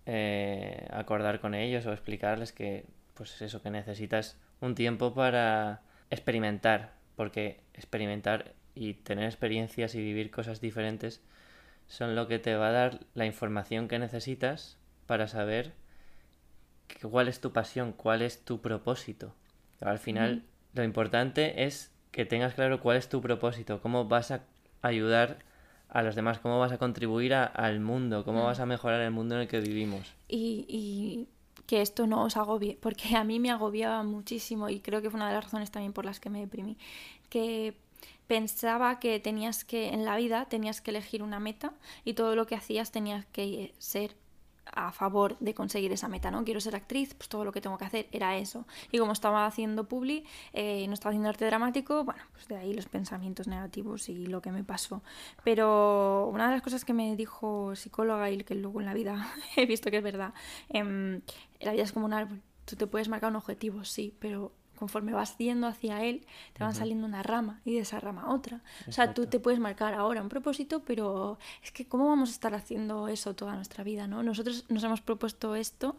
eh, 0.07 0.87
acordar 0.90 1.40
con 1.40 1.55
ellos 1.55 1.87
o 1.87 1.93
explicarles 1.93 2.53
que, 2.53 2.85
pues 3.14 3.40
eso, 3.43 3.62
que 3.62 3.71
necesitas 3.71 4.37
un 4.61 4.75
tiempo 4.75 5.14
para 5.14 5.83
experimentar, 6.11 6.93
porque 7.17 7.61
experimentar 7.75 8.55
y 8.75 8.95
tener 8.95 9.25
experiencias 9.25 9.95
y 9.95 9.99
vivir 10.01 10.31
cosas 10.31 10.61
diferentes 10.61 11.21
son 11.88 12.14
lo 12.16 12.27
que 12.29 12.38
te 12.38 12.57
va 12.57 12.68
a 12.68 12.72
dar 12.72 13.01
la 13.14 13.27
información 13.27 13.88
que 13.88 13.99
necesitas 13.99 14.77
para 15.07 15.29
saber 15.29 15.72
cuál 17.09 17.29
es 17.29 17.40
tu 17.40 17.53
pasión, 17.53 17.92
cuál 17.92 18.22
es 18.22 18.44
tu 18.44 18.61
propósito. 18.61 19.35
Al 19.81 19.99
final, 19.99 20.42
lo 20.75 20.83
importante 20.85 21.64
es 21.64 21.92
que 22.11 22.25
tengas 22.25 22.55
claro 22.55 22.81
cuál 22.81 22.96
es 22.96 23.09
tu 23.09 23.20
propósito, 23.20 23.81
cómo 23.83 24.07
vas 24.07 24.31
a 24.31 24.42
ayudar 24.83 25.38
a 25.88 26.03
los 26.03 26.14
demás, 26.14 26.38
cómo 26.38 26.59
vas 26.59 26.72
a 26.72 26.79
contribuir 26.79 27.35
a- 27.35 27.44
al 27.44 27.81
mundo, 27.81 28.25
cómo 28.25 28.44
vas 28.44 28.59
a 28.61 28.66
mejorar 28.66 29.01
el 29.03 29.11
mundo 29.11 29.35
en 29.37 29.42
el 29.42 29.49
que 29.49 29.61
vivimos. 29.61 30.14
Y, 30.29 30.64
y 30.68 31.29
que 31.66 31.83
esto 31.83 32.07
no 32.07 32.25
os 32.25 32.37
agobie, 32.37 32.79
porque 32.81 33.16
a 33.16 33.25
mí 33.25 33.38
me 33.38 33.51
agobiaba 33.51 34.03
muchísimo 34.03 34.68
y 34.68 34.81
creo 34.81 35.03
que 35.03 35.11
fue 35.11 35.18
una 35.18 35.29
de 35.29 35.35
las 35.35 35.44
razones 35.44 35.70
también 35.70 35.92
por 35.92 36.05
las 36.05 36.18
que 36.20 36.31
me 36.31 36.40
deprimí, 36.40 36.77
que 37.29 37.75
pensaba 38.27 38.99
que 38.99 39.21
tenías 39.21 39.65
que, 39.65 39.89
en 39.89 40.05
la 40.05 40.17
vida 40.17 40.47
tenías 40.47 40.81
que 40.81 40.91
elegir 40.91 41.23
una 41.23 41.41
meta 41.41 41.73
y 42.05 42.15
todo 42.15 42.37
lo 42.37 42.47
que 42.47 42.55
hacías 42.55 42.93
tenías 42.93 43.27
que 43.27 43.75
ser 43.79 44.17
a 44.73 44.93
favor 44.93 45.39
de 45.39 45.55
conseguir 45.55 45.93
esa 45.93 46.09
meta, 46.09 46.31
¿no? 46.31 46.45
Quiero 46.45 46.61
ser 46.61 46.75
actriz, 46.75 47.15
pues 47.15 47.29
todo 47.29 47.45
lo 47.45 47.53
que 47.53 47.61
tengo 47.61 47.79
que 47.79 47.85
hacer 47.85 48.09
era 48.12 48.37
eso. 48.37 48.67
Y 48.91 48.99
como 48.99 49.12
estaba 49.12 49.47
haciendo 49.47 49.89
publi, 49.89 50.25
eh, 50.53 50.87
no 50.89 50.95
estaba 50.95 51.11
haciendo 51.11 51.29
arte 51.29 51.47
dramático, 51.47 52.05
bueno, 52.05 52.23
pues 52.33 52.49
de 52.49 52.57
ahí 52.57 52.75
los 52.75 52.87
pensamientos 52.87 53.47
negativos 53.47 54.09
y 54.09 54.27
lo 54.27 54.43
que 54.43 54.51
me 54.51 54.65
pasó. 54.65 55.03
Pero 55.45 56.29
una 56.33 56.47
de 56.49 56.55
las 56.55 56.62
cosas 56.62 56.85
que 56.85 56.93
me 56.93 57.17
dijo 57.17 57.75
psicóloga 57.77 58.31
y 58.31 58.39
que 58.43 58.55
luego 58.55 58.81
en 58.81 58.87
la 58.87 58.95
vida 58.95 59.33
he 59.57 59.67
visto 59.67 59.91
que 59.91 59.99
es 59.99 60.03
verdad, 60.03 60.35
em, 60.69 61.23
la 61.61 61.73
vida 61.73 61.85
es 61.85 61.93
como 61.93 62.07
un 62.07 62.12
árbol. 62.12 62.43
Tú 62.65 62.77
te 62.77 62.87
puedes 62.89 63.09
marcar 63.09 63.31
un 63.31 63.37
objetivo, 63.37 63.85
sí, 63.85 64.15
pero 64.19 64.53
conforme 64.77 65.12
vas 65.12 65.37
yendo 65.39 65.67
hacia 65.67 66.05
él, 66.05 66.27
te 66.53 66.62
van 66.62 66.75
saliendo 66.75 67.07
una 67.07 67.23
rama 67.23 67.61
y 67.65 67.75
de 67.75 67.81
esa 67.81 67.99
rama 67.99 68.33
otra. 68.33 68.62
O 68.87 68.93
sea, 68.93 69.12
tú 69.15 69.27
te 69.27 69.41
puedes 69.41 69.59
marcar 69.59 69.95
ahora 69.95 70.23
un 70.23 70.29
propósito, 70.29 70.83
pero 70.85 71.39
es 71.62 71.73
que 71.73 71.87
¿cómo 71.87 72.07
vamos 72.09 72.29
a 72.29 72.33
estar 72.33 72.55
haciendo 72.55 73.09
eso 73.09 73.35
toda 73.35 73.55
nuestra 73.57 73.83
vida, 73.83 74.07
no? 74.07 74.23
Nosotros 74.23 74.65
nos 74.69 74.85
hemos 74.85 75.01
propuesto 75.01 75.57
esto. 75.57 75.97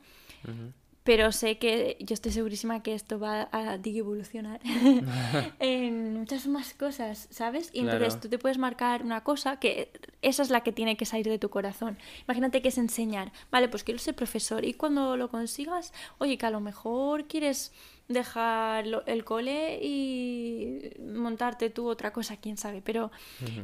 Pero 1.08 1.32
sé 1.32 1.58
que 1.58 1.96
yo 2.02 2.14
estoy 2.14 2.34
segurísima 2.34 2.84
que 2.84 2.94
esto 2.94 3.18
va 3.18 3.48
a 3.54 3.76
evolucionar 3.84 4.60
en 5.60 6.18
muchas 6.20 6.48
más 6.48 6.74
cosas, 6.74 7.28
¿sabes? 7.32 7.70
Y 7.74 7.80
entonces 7.80 8.08
Claro. 8.10 8.20
tú 8.22 8.30
te 8.30 8.38
puedes 8.38 8.58
marcar 8.58 9.04
una 9.04 9.24
cosa 9.24 9.58
que 9.58 9.90
esa 10.22 10.44
es 10.44 10.50
la 10.50 10.62
que 10.62 10.74
tiene 10.74 10.98
que 10.98 11.06
salir 11.06 11.30
de 11.30 11.40
tu 11.40 11.50
corazón. 11.50 11.98
Imagínate 12.28 12.62
que 12.62 12.68
es 12.68 12.78
enseñar. 12.78 13.32
Vale, 13.50 13.70
pues 13.70 13.86
quiero 13.86 14.00
ser 14.00 14.16
profesor 14.16 14.66
y 14.66 14.74
cuando 14.74 15.16
lo 15.16 15.30
consigas, 15.30 15.94
oye, 16.18 16.38
que 16.38 16.46
a 16.46 16.52
lo 16.52 16.60
mejor 16.60 17.26
quieres 17.28 17.72
dejar 18.10 18.86
el 19.06 19.24
cole 19.24 19.80
y 19.82 20.92
montarte 21.02 21.70
tú 21.70 21.88
otra 21.88 22.12
cosa, 22.12 22.36
quién 22.38 22.58
sabe, 22.58 22.82
pero 22.82 23.12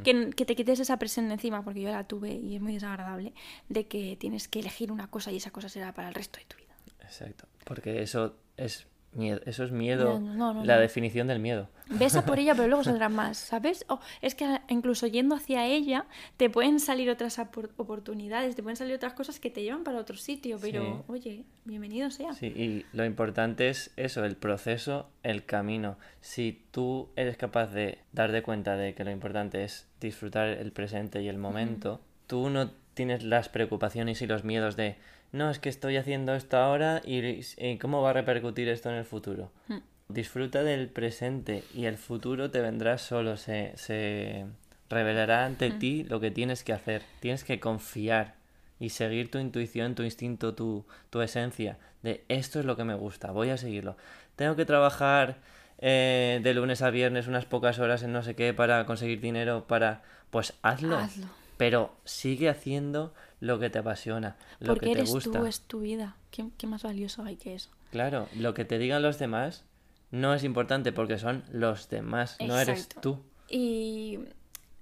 que, 0.02 0.30
que 0.30 0.44
te 0.46 0.56
quites 0.56 0.80
esa 0.80 0.98
presión 0.98 1.28
de 1.28 1.34
encima, 1.34 1.62
porque 1.62 1.82
yo 1.82 1.90
la 1.90 2.04
tuve 2.04 2.32
y 2.32 2.56
es 2.56 2.62
muy 2.62 2.72
desagradable, 2.74 3.34
de 3.68 3.86
que 3.86 4.16
tienes 4.18 4.48
que 4.48 4.60
elegir 4.60 4.90
una 4.92 5.08
cosa 5.10 5.30
y 5.30 5.36
esa 5.36 5.50
cosa 5.50 5.68
será 5.68 5.92
para 5.92 6.08
el 6.08 6.14
resto 6.14 6.38
de 6.38 6.44
tu 6.46 6.56
vida. 6.56 6.63
Exacto. 7.04 7.46
Porque 7.64 8.02
eso 8.02 8.36
es 8.56 8.86
miedo, 9.12 9.40
eso 9.46 9.62
es 9.64 9.70
miedo, 9.70 10.18
No, 10.18 10.34
no, 10.34 10.54
no, 10.54 10.64
la 10.64 10.78
definición 10.78 11.28
del 11.28 11.38
miedo. 11.38 11.68
Ves 11.88 12.16
a 12.16 12.24
por 12.24 12.38
ella, 12.38 12.54
pero 12.54 12.66
luego 12.66 12.82
saldrán 12.84 13.14
más, 13.14 13.38
¿sabes? 13.38 13.84
O 13.88 14.00
es 14.22 14.34
que 14.34 14.60
incluso 14.68 15.06
yendo 15.06 15.36
hacia 15.36 15.66
ella 15.66 16.06
te 16.36 16.50
pueden 16.50 16.80
salir 16.80 17.10
otras 17.10 17.38
oportunidades, 17.76 18.56
te 18.56 18.62
pueden 18.62 18.76
salir 18.76 18.94
otras 18.94 19.12
cosas 19.12 19.38
que 19.38 19.50
te 19.50 19.62
llevan 19.62 19.84
para 19.84 19.98
otro 19.98 20.16
sitio, 20.16 20.58
pero 20.60 20.82
Sí. 20.82 21.02
oye, 21.12 21.44
bienvenido 21.64 22.10
sea. 22.10 22.32
Sí, 22.32 22.46
y 22.46 22.86
lo 22.96 23.04
importante 23.04 23.68
es 23.68 23.92
eso, 23.96 24.24
el 24.24 24.36
proceso, 24.36 25.08
el 25.22 25.44
camino. 25.44 25.96
Si 26.20 26.64
tú 26.70 27.10
eres 27.16 27.36
capaz 27.36 27.68
de 27.68 27.98
darte 28.12 28.42
cuenta 28.42 28.76
de 28.76 28.94
que 28.94 29.04
lo 29.04 29.10
importante 29.10 29.62
es 29.64 29.86
disfrutar 30.00 30.48
el 30.48 30.72
presente 30.72 31.22
y 31.22 31.28
el 31.28 31.38
momento, 31.38 32.00
tú 32.26 32.50
no 32.50 32.72
tienes 32.94 33.22
las 33.24 33.48
preocupaciones 33.48 34.22
y 34.22 34.26
los 34.26 34.44
miedos 34.44 34.76
de, 34.76 34.96
no, 35.34 35.50
es 35.50 35.58
que 35.58 35.68
estoy 35.68 35.96
haciendo 35.96 36.34
esto 36.34 36.56
ahora 36.56 37.02
y, 37.04 37.40
y 37.58 37.78
cómo 37.78 38.02
va 38.02 38.10
a 38.10 38.12
repercutir 38.14 38.68
esto 38.68 38.88
en 38.88 38.96
el 38.96 39.04
futuro. 39.04 39.50
Mm. 39.68 39.78
Disfruta 40.08 40.62
del 40.62 40.88
presente 40.88 41.64
y 41.74 41.86
el 41.86 41.98
futuro 41.98 42.50
te 42.50 42.60
vendrá 42.60 42.98
solo, 42.98 43.36
se, 43.36 43.72
se 43.76 44.46
revelará 44.88 45.44
ante 45.44 45.70
ti 45.70 46.04
lo 46.04 46.20
que 46.20 46.30
tienes 46.30 46.62
que 46.62 46.72
hacer. 46.72 47.02
Tienes 47.20 47.42
que 47.42 47.58
confiar 47.58 48.34
y 48.78 48.90
seguir 48.90 49.30
tu 49.30 49.38
intuición, 49.38 49.94
tu 49.94 50.02
instinto, 50.02 50.54
tu, 50.54 50.86
tu 51.10 51.20
esencia 51.20 51.78
de 52.04 52.22
esto 52.28 52.60
es 52.60 52.66
lo 52.66 52.76
que 52.76 52.84
me 52.84 52.94
gusta, 52.94 53.32
voy 53.32 53.50
a 53.50 53.56
seguirlo. 53.56 53.96
Tengo 54.36 54.56
que 54.56 54.66
trabajar 54.66 55.38
eh, 55.78 56.38
de 56.42 56.54
lunes 56.54 56.82
a 56.82 56.90
viernes 56.90 57.26
unas 57.26 57.46
pocas 57.46 57.78
horas 57.78 58.02
en 58.02 58.12
no 58.12 58.22
sé 58.22 58.36
qué 58.36 58.54
para 58.54 58.86
conseguir 58.86 59.20
dinero, 59.20 59.66
para... 59.66 60.02
Pues 60.30 60.52
hazlo. 60.62 60.98
Hazlo. 60.98 61.26
Pero 61.56 61.94
sigue 62.04 62.48
haciendo 62.48 63.14
lo 63.44 63.58
que 63.58 63.68
te 63.68 63.78
apasiona, 63.78 64.36
lo 64.58 64.68
Porque 64.68 64.86
que 64.86 64.92
te 64.94 64.98
eres 65.00 65.10
gusta. 65.10 65.38
tú, 65.38 65.46
es 65.46 65.60
tu 65.60 65.80
vida. 65.80 66.16
¿Qué, 66.30 66.46
qué 66.56 66.66
más 66.66 66.82
valioso 66.82 67.22
hay 67.24 67.36
que 67.36 67.54
eso? 67.54 67.70
Claro, 67.90 68.26
lo 68.36 68.54
que 68.54 68.64
te 68.64 68.78
digan 68.78 69.02
los 69.02 69.18
demás 69.18 69.64
no 70.10 70.32
es 70.32 70.44
importante 70.44 70.92
porque 70.92 71.18
son 71.18 71.44
los 71.52 71.88
demás, 71.90 72.36
no 72.40 72.58
eres 72.58 72.84
Exacto. 72.84 73.00
tú. 73.00 73.22
Y 73.48 74.18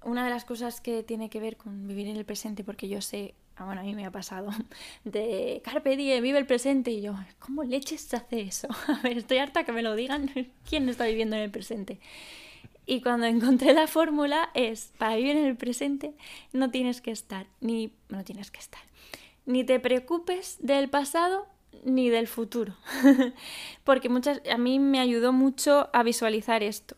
una 0.05 0.25
de 0.25 0.31
las 0.31 0.45
cosas 0.45 0.81
que 0.81 1.03
tiene 1.03 1.29
que 1.29 1.41
ver 1.41 1.57
con 1.57 1.89
vivir 1.89 2.07
en 2.07 2.17
el 2.17 2.25
presente, 2.25 2.63
porque 2.63 2.89
yo 2.89 3.01
sé, 3.01 3.35
ah, 3.57 3.65
bueno, 3.65 3.81
a 3.81 3.85
mí 3.85 3.95
me 3.95 4.07
ha 4.07 4.11
pasado, 4.13 4.51
de 5.05 5.61
Carpe 5.65 5.97
Diem, 5.97 6.23
vive 6.23 6.39
el 6.39 6.47
presente, 6.47 6.93
y 6.93 7.03
yo, 7.03 7.15
¿cómo 7.41 7.65
leches 7.65 8.03
se 8.03 8.17
hace 8.17 8.43
eso? 8.43 8.69
A 8.87 9.01
ver, 9.03 9.19
estoy 9.19 9.39
harta 9.39 9.65
que 9.65 9.73
me 9.73 9.83
lo 9.83 9.97
digan, 9.97 10.31
¿quién 10.69 10.89
está 10.89 11.07
viviendo 11.07 11.35
en 11.35 11.43
el 11.43 11.51
presente? 11.51 11.99
Y 12.87 13.01
cuando 13.01 13.27
encontré 13.27 13.75
la 13.75 13.87
fórmula 13.87 14.51
es, 14.55 14.93
para 14.99 15.17
vivir 15.17 15.37
en 15.37 15.45
el 15.45 15.57
presente 15.57 16.15
no 16.53 16.71
tienes 16.71 17.01
que 17.01 17.11
estar, 17.11 17.47
ni, 17.61 17.95
no 18.09 18.25
tienes 18.25 18.51
que 18.51 18.61
estar, 18.61 18.83
ni 19.47 19.65
te 19.65 19.81
preocupes 19.81 20.59
del 20.61 20.89
pasado 20.89 21.47
ni 21.85 22.11
del 22.11 22.29
futuro. 22.29 22.75
Porque 23.85 24.09
muchas, 24.09 24.41
a 24.51 24.59
mí 24.59 24.79
me 24.79 25.01
ayudó 25.01 25.33
mucho 25.33 25.89
a 25.93 26.03
visualizar 26.03 26.63
esto. 26.63 26.97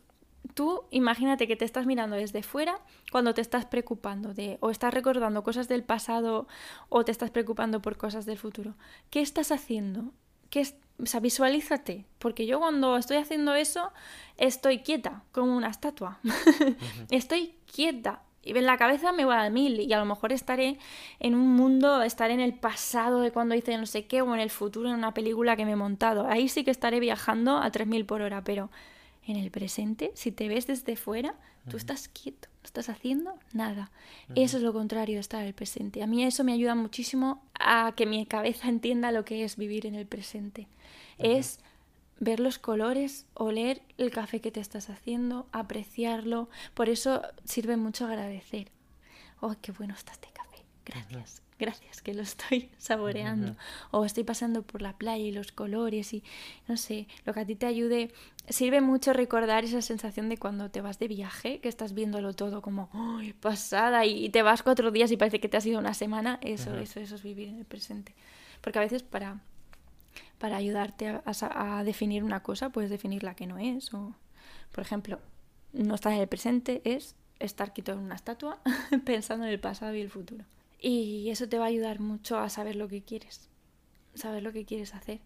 Tú 0.53 0.85
imagínate 0.91 1.49
que 1.49 1.57
te 1.57 1.65
estás 1.65 1.87
mirando 1.87 2.17
desde 2.17 2.43
fuera 2.43 2.79
cuando 3.11 3.35
te 3.35 3.41
estás 3.41 3.65
preocupando 3.65 4.35
de 4.35 4.59
o 4.61 4.71
estás 4.71 4.95
recordando 4.95 5.43
cosas 5.43 5.69
del 5.69 5.83
pasado 5.83 6.47
o 6.89 7.05
te 7.05 7.11
estás 7.11 7.31
preocupando 7.31 7.81
por 7.83 7.97
cosas 7.97 8.25
del 8.27 8.39
futuro. 8.39 8.75
¿Qué 9.11 9.21
estás 9.21 9.51
haciendo? 9.51 10.13
¿Qué 10.51 10.61
o 11.03 11.07
sea, 11.07 11.21
visualízate, 11.21 12.05
porque 12.19 12.47
yo 12.47 12.61
cuando 12.61 12.97
estoy 12.97 13.17
haciendo 13.17 13.55
eso 13.55 13.93
estoy 14.37 14.79
quieta, 14.79 15.23
como 15.33 15.57
una 15.57 15.69
estatua. 15.69 16.19
estoy 17.11 17.55
quieta. 17.73 18.23
Y 18.43 18.57
en 18.57 18.67
la 18.67 18.77
cabeza 18.77 19.13
me 19.13 19.25
va 19.25 19.43
a 19.43 19.51
mil 19.51 19.81
y 19.81 19.93
a 19.93 19.99
lo 19.99 20.05
mejor 20.05 20.33
estaré 20.33 20.79
en 21.19 21.35
un 21.35 21.49
mundo, 21.57 22.03
estaré 22.03 22.35
en 22.35 22.41
el 22.41 22.53
pasado 22.53 23.21
de 23.21 23.31
cuando 23.31 23.55
hice 23.55 23.77
no 23.79 23.87
sé 23.87 24.05
qué 24.05 24.21
o 24.21 24.35
en 24.35 24.41
el 24.41 24.51
futuro 24.51 24.91
en 24.91 24.97
una 24.97 25.15
película 25.15 25.57
que 25.57 25.65
me 25.65 25.73
he 25.73 25.77
montado. 25.77 26.27
Ahí 26.29 26.49
sí 26.49 26.63
que 26.63 26.71
estaré 26.71 27.01
viajando 27.01 27.57
a 27.57 27.71
3000 27.71 28.05
por 28.05 28.21
hora, 28.21 28.45
pero 28.45 28.71
en 29.27 29.37
el 29.37 29.51
presente, 29.51 30.13
si 30.15 30.31
te 30.31 30.49
ves 30.49 30.67
desde 30.67 30.97
fuera, 30.97 31.35
tú 31.71 31.79
estás 31.79 32.09
quieto, 32.09 32.49
no 32.63 32.67
estás 32.67 32.91
haciendo 32.91 33.39
nada. 33.55 33.91
Eso 34.35 34.59
es 34.59 34.63
lo 34.63 34.75
contrario 34.75 35.15
de 35.15 35.21
estar 35.21 35.41
en 35.41 35.47
el 35.47 35.55
presente. 35.55 36.03
A 36.03 36.07
mí 36.07 36.23
eso 36.23 36.45
me 36.45 36.53
ayuda 36.53 36.75
muchísimo 36.75 37.43
a 37.59 37.95
que 37.97 38.05
mi 38.05 38.27
cabeza 38.27 38.69
entienda 38.69 39.13
lo 39.13 39.25
que 39.25 39.45
es 39.45 39.57
vivir 39.57 39.87
en 39.87 39.95
el 39.95 40.07
presente. 40.07 40.69
Es 41.19 41.61
ver 42.21 42.41
los 42.41 42.59
colores, 42.59 43.27
oler 43.35 43.83
el 43.99 44.11
café 44.11 44.41
que 44.41 44.51
te 44.51 44.61
estás 44.61 44.91
haciendo, 44.91 45.47
apreciarlo. 45.53 46.49
Por 46.75 46.89
eso 46.89 47.23
sirve 47.45 47.77
mucho 47.77 48.07
agradecer. 48.07 48.69
Oh, 49.41 49.55
qué 49.61 49.73
bueno 49.73 49.95
está 49.95 50.13
este 50.13 50.29
café. 50.33 50.63
Gracias. 50.85 51.43
Gracias 51.57 52.03
que 52.03 52.15
lo 52.15 52.23
estoy 52.23 52.71
saboreando. 52.79 53.57
O 53.91 54.05
estoy 54.05 54.25
pasando 54.25 54.63
por 54.63 54.83
la 54.83 54.95
playa 54.95 55.25
y 55.25 55.33
los 55.33 55.53
colores 55.53 56.13
y 56.13 56.25
no 56.67 56.77
sé, 56.77 57.07
lo 57.25 57.33
que 57.33 57.41
a 57.41 57.47
ti 57.47 57.55
te 57.55 57.67
ayude. 57.67 58.11
Sirve 58.49 58.81
mucho 58.81 59.13
recordar 59.13 59.65
esa 59.65 59.81
sensación 59.81 60.29
de 60.29 60.37
cuando 60.37 60.71
te 60.71 60.81
vas 60.81 60.99
de 60.99 61.09
viaje, 61.09 61.61
que 61.61 61.69
estás 61.69 61.95
viéndolo 61.95 62.35
todo 62.35 62.61
como 62.61 62.91
¡ay, 62.93 63.33
pasada! 63.35 64.05
Y 64.05 64.29
te 64.31 64.43
vas 64.43 64.63
cuatro 64.63 64.91
días 64.91 65.11
y 65.13 65.17
parece 65.17 65.41
que 65.41 65.49
te 65.49 65.57
ha 65.57 65.61
sido 65.61 65.79
una 65.79 65.95
semana. 65.95 66.39
Eso, 66.43 66.77
eso, 66.79 67.01
eso 67.01 67.15
es 67.15 67.23
vivir 67.23 67.49
en 67.49 67.59
el 67.59 67.65
presente. 67.65 68.15
Porque 68.61 68.79
a 68.79 68.83
veces 68.83 69.03
para 69.03 69.41
para 70.45 70.59
ayudarte 70.59 71.23
a, 71.25 71.85
definir 71.85 72.23
una 72.23 72.43
cosa, 72.43 72.69
puedes 72.69 72.91
definir 72.91 73.23
la 73.23 73.35
que 73.35 73.47
no 73.47 73.57
es. 73.57 73.95
O, 73.95 74.15
por 74.73 74.85
ejemplo, 74.85 75.19
no 75.73 75.95
estar 75.95 76.13
en 76.13 76.21
el 76.21 76.29
presente 76.29 76.83
es 76.85 77.17
estar 77.39 77.73
quieto 77.73 77.93
en 77.93 78.01
una 78.01 78.15
estatua 78.15 78.61
pensando 79.07 79.47
en 79.47 79.53
el 79.53 79.59
pasado 79.59 79.95
y 79.95 80.03
el 80.03 80.11
futuro. 80.11 80.45
Y 80.79 81.31
eso 81.31 81.49
te 81.49 81.57
va 81.57 81.65
a 81.65 81.69
ayudar 81.69 81.99
mucho 81.99 82.39
a 82.39 82.51
saber 82.51 82.77
lo 82.77 82.89
que 82.89 83.01
quieres, 83.01 83.49
saber 84.15 84.43
lo 84.43 84.53
que 84.53 84.67
quieres 84.67 84.95
hacer. 84.95 85.21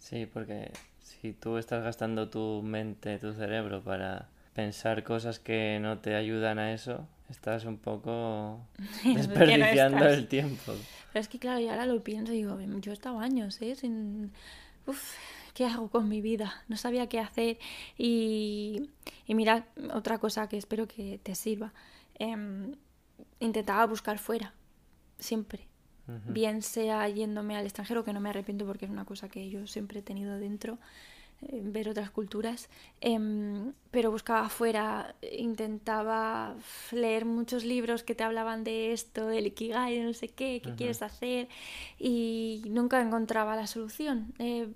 Sí, 0.00 0.26
porque 0.26 0.72
si 0.98 1.32
tú 1.32 1.56
estás 1.56 1.84
gastando 1.84 2.28
tu 2.30 2.62
mente, 2.64 3.16
tu 3.20 3.32
cerebro 3.32 3.80
para 3.80 4.28
pensar 4.54 5.04
cosas 5.04 5.38
que 5.38 5.78
no 5.80 6.00
te 6.00 6.16
ayudan 6.16 6.58
a 6.58 6.72
eso, 6.72 7.06
estás 7.30 7.64
un 7.64 7.78
poco 7.78 8.60
no 9.04 9.14
desperdiciando 9.14 10.06
el 10.06 10.28
tiempo. 10.28 10.72
Pero 11.12 11.20
es 11.20 11.28
que 11.28 11.38
claro, 11.38 11.60
yo 11.60 11.70
ahora 11.70 11.86
lo 11.86 12.02
pienso 12.02 12.32
y 12.32 12.36
digo, 12.36 12.58
yo 12.80 12.92
he 12.92 12.94
estado 12.94 13.18
años, 13.18 13.60
¿eh? 13.62 13.74
Sin... 13.74 14.32
Uf, 14.86 15.14
¿qué 15.54 15.66
hago 15.66 15.88
con 15.88 16.08
mi 16.08 16.20
vida? 16.20 16.62
No 16.68 16.76
sabía 16.76 17.08
qué 17.08 17.18
hacer. 17.18 17.58
Y, 17.98 18.90
y 19.26 19.34
mira, 19.34 19.66
otra 19.92 20.18
cosa 20.18 20.48
que 20.48 20.56
espero 20.56 20.86
que 20.86 21.20
te 21.22 21.34
sirva. 21.34 21.72
Em, 22.18 22.74
intentaba 23.40 23.86
buscar 23.86 24.18
fuera, 24.18 24.54
siempre. 25.18 25.66
Bien 26.26 26.60
sea 26.60 27.08
yéndome 27.08 27.56
al 27.56 27.64
extranjero, 27.64 28.02
que 28.02 28.12
no 28.12 28.18
me 28.18 28.30
arrepiento 28.30 28.66
porque 28.66 28.84
es 28.84 28.90
una 28.90 29.04
cosa 29.04 29.28
que 29.28 29.48
yo 29.48 29.68
siempre 29.68 30.00
he 30.00 30.02
tenido 30.02 30.40
dentro, 30.40 30.78
ver 31.42 31.88
otras 31.88 32.10
culturas, 32.10 32.68
em, 33.00 33.72
pero 33.90 34.10
buscaba 34.10 34.46
afuera, 34.46 35.14
intentaba 35.32 36.54
leer 36.92 37.24
muchos 37.24 37.64
libros 37.64 38.02
que 38.02 38.14
te 38.14 38.24
hablaban 38.24 38.62
de 38.64 38.92
esto, 38.92 39.26
del 39.26 39.46
ikigai, 39.46 39.96
de 39.96 40.04
no 40.04 40.12
sé 40.12 40.28
qué, 40.28 40.60
qué 40.62 40.70
quieres 40.76 41.02
hacer, 41.02 41.48
y 41.98 42.62
nunca 42.68 43.00
encontraba 43.00 43.56
la 43.56 43.66
solución. 43.66 44.32
Eh, 44.38 44.68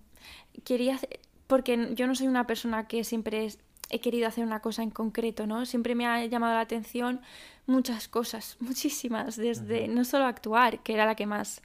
quería 0.64 0.94
hacer- 0.96 1.20
porque 1.46 1.90
yo 1.94 2.06
no 2.06 2.14
soy 2.14 2.26
una 2.28 2.46
persona 2.46 2.88
que 2.88 3.04
siempre 3.04 3.44
es- 3.44 3.58
he 3.90 4.00
querido 4.00 4.26
hacer 4.26 4.44
una 4.44 4.60
cosa 4.60 4.82
en 4.82 4.90
concreto, 4.90 5.46
¿no? 5.46 5.66
Siempre 5.66 5.94
me 5.94 6.06
ha 6.06 6.24
llamado 6.24 6.54
la 6.54 6.60
atención 6.60 7.20
muchas 7.66 8.08
cosas, 8.08 8.56
muchísimas, 8.60 9.36
desde 9.36 9.86
no 9.88 10.04
solo 10.04 10.24
actuar, 10.24 10.82
que 10.82 10.94
era 10.94 11.04
la 11.04 11.14
que 11.14 11.26
más 11.26 11.60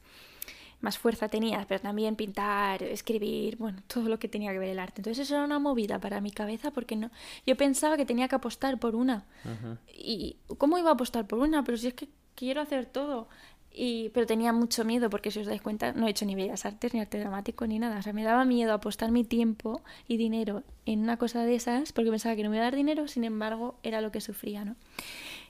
más 0.81 0.97
fuerza 0.97 1.27
tenía, 1.27 1.65
pero 1.67 1.81
también 1.81 2.15
pintar, 2.15 2.81
escribir, 2.83 3.57
bueno, 3.57 3.81
todo 3.87 4.07
lo 4.07 4.17
que 4.19 4.27
tenía 4.29 4.51
que 4.53 4.59
ver 4.59 4.69
el 4.69 4.79
arte. 4.79 5.01
Entonces 5.01 5.25
eso 5.27 5.35
era 5.35 5.43
una 5.43 5.59
movida 5.59 5.99
para 5.99 6.21
mi 6.21 6.31
cabeza 6.31 6.71
porque 6.71 6.95
no 6.95 7.11
yo 7.45 7.55
pensaba 7.57 7.97
que 7.97 8.05
tenía 8.05 8.27
que 8.27 8.35
apostar 8.35 8.79
por 8.79 8.95
una. 8.95 9.25
¿Y 9.93 10.37
cómo 10.57 10.77
iba 10.77 10.89
a 10.89 10.93
apostar 10.93 11.27
por 11.27 11.39
una? 11.39 11.63
Pero 11.63 11.77
si 11.77 11.87
es 11.87 11.93
que 11.93 12.07
quiero 12.35 12.61
hacer 12.61 12.85
todo. 12.85 13.27
Y, 13.71 14.09
pero 14.09 14.25
tenía 14.25 14.51
mucho 14.51 14.83
miedo 14.83 15.09
porque 15.11 15.29
si 15.29 15.39
os 15.39 15.45
dais 15.45 15.61
cuenta 15.61 15.93
no 15.93 16.07
he 16.07 16.09
hecho 16.09 16.25
ni 16.25 16.33
bellas 16.33 16.65
artes, 16.65 16.93
ni 16.93 17.01
arte 17.01 17.19
dramático, 17.19 17.67
ni 17.67 17.77
nada. 17.77 17.99
O 17.99 18.01
sea, 18.01 18.13
me 18.13 18.23
daba 18.23 18.43
miedo 18.43 18.73
apostar 18.73 19.11
mi 19.11 19.23
tiempo 19.23 19.81
y 20.07 20.17
dinero 20.17 20.63
en 20.85 21.01
una 21.01 21.17
cosa 21.17 21.43
de 21.45 21.53
esas 21.55 21.93
porque 21.93 22.09
pensaba 22.09 22.35
que 22.35 22.43
no 22.43 22.49
me 22.49 22.55
iba 22.55 22.63
a 22.65 22.67
dar 22.71 22.75
dinero, 22.75 23.07
sin 23.07 23.25
embargo 23.25 23.77
era 23.83 24.01
lo 24.01 24.11
que 24.11 24.21
sufría, 24.21 24.65
¿no? 24.65 24.75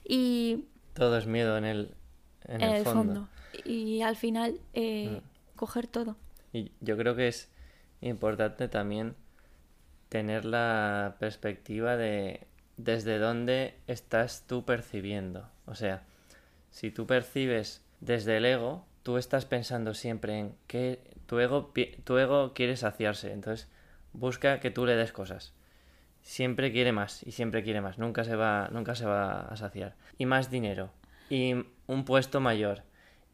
Y 0.04 0.64
Todo 0.94 1.16
es 1.16 1.26
miedo 1.26 1.56
en 1.56 1.64
el, 1.64 1.94
en 2.46 2.60
en, 2.60 2.68
el 2.68 2.74
el 2.76 2.84
fondo. 2.84 3.00
fondo. 3.14 3.28
Y 3.64 4.02
al 4.02 4.16
final 4.16 4.60
eh, 4.74 5.20
coger 5.56 5.86
todo. 5.86 6.16
Y 6.52 6.72
yo 6.80 6.96
creo 6.96 7.16
que 7.16 7.28
es 7.28 7.48
importante 8.00 8.68
también 8.68 9.14
tener 10.08 10.44
la 10.44 11.16
perspectiva 11.18 11.96
de 11.96 12.46
desde 12.76 13.18
dónde 13.18 13.74
estás 13.86 14.44
tú 14.46 14.64
percibiendo. 14.64 15.48
O 15.66 15.74
sea, 15.74 16.02
si 16.70 16.90
tú 16.90 17.06
percibes 17.06 17.82
desde 18.00 18.38
el 18.38 18.44
ego, 18.46 18.86
tú 19.02 19.18
estás 19.18 19.44
pensando 19.44 19.94
siempre 19.94 20.38
en 20.38 20.54
que 20.66 21.00
tu 21.26 21.38
ego, 21.38 21.72
tu 22.04 22.18
ego 22.18 22.54
quiere 22.54 22.76
saciarse. 22.76 23.32
Entonces, 23.32 23.68
busca 24.12 24.60
que 24.60 24.70
tú 24.70 24.86
le 24.86 24.96
des 24.96 25.12
cosas. 25.12 25.52
Siempre 26.22 26.72
quiere 26.72 26.92
más 26.92 27.22
y 27.22 27.32
siempre 27.32 27.62
quiere 27.62 27.80
más. 27.80 27.98
Nunca 27.98 28.24
se 28.24 28.36
va, 28.36 28.68
nunca 28.72 28.94
se 28.94 29.06
va 29.06 29.42
a 29.42 29.56
saciar. 29.56 29.94
Y 30.18 30.26
más 30.26 30.50
dinero. 30.50 30.90
Y 31.28 31.54
un 31.86 32.04
puesto 32.04 32.40
mayor. 32.40 32.82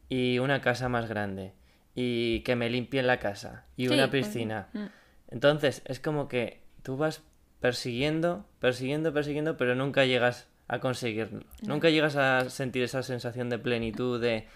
Y 0.09 0.39
una 0.39 0.61
casa 0.61 0.89
más 0.89 1.07
grande. 1.07 1.53
Y 1.95 2.41
que 2.41 2.55
me 2.55 2.69
limpien 2.69 3.07
la 3.07 3.19
casa. 3.19 3.65
Y 3.75 3.87
Sí, 3.87 3.93
una 3.93 4.09
pues, 4.09 4.27
piscina. 4.27 4.69
mm. 4.73 4.85
Entonces, 5.29 5.81
es 5.85 5.99
como 5.99 6.27
que 6.27 6.61
tú 6.83 6.97
vas 6.97 7.23
persiguiendo, 7.59 8.45
persiguiendo, 8.59 9.13
persiguiendo, 9.13 9.57
pero 9.57 9.75
nunca 9.75 10.05
llegas 10.05 10.47
a 10.67 10.79
conseguirlo. 10.79 11.43
Nunca 11.63 11.89
llegas 11.89 12.15
a 12.15 12.49
sentir 12.49 12.83
esa 12.83 13.03
sensación 13.03 13.49
de 13.49 13.59
plenitud 13.59 14.21
de 14.21 14.47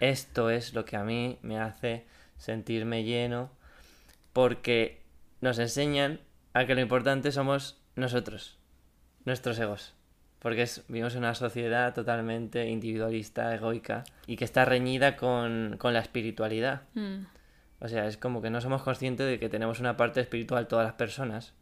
esto 0.00 0.50
es 0.50 0.74
lo 0.74 0.84
que 0.84 0.96
a 0.96 1.04
mí 1.04 1.38
me 1.42 1.58
hace 1.58 2.06
sentirme 2.38 3.04
lleno, 3.04 3.50
porque 4.32 5.02
nos 5.40 5.58
enseñan 5.58 6.20
a 6.54 6.66
que 6.66 6.74
lo 6.74 6.80
importante 6.80 7.32
somos 7.32 7.80
nosotros, 7.96 8.58
nuestros 9.24 9.58
egos. 9.58 9.94
Porque 10.40 10.62
es- 10.62 10.82
vivimos 10.88 11.12
en 11.14 11.20
una 11.20 11.34
sociedad 11.34 11.94
totalmente 11.94 12.68
individualista, 12.68 13.54
egoica, 13.54 14.04
y 14.26 14.36
que 14.36 14.44
está 14.44 14.64
reñida 14.64 15.16
con, 15.16 15.76
con 15.78 15.92
la 15.92 16.00
espiritualidad. 16.00 16.82
Mm. 16.94 17.24
O 17.80 17.88
sea, 17.88 18.06
es 18.06 18.16
como 18.16 18.42
que 18.42 18.50
no 18.50 18.60
somos 18.60 18.82
conscientes 18.82 19.26
de 19.26 19.38
que 19.38 19.48
tenemos 19.48 19.80
una 19.80 19.96
parte 19.96 20.20
espiritual 20.20 20.66
todas 20.68 20.84
las 20.86 20.94
personas, 20.94 21.52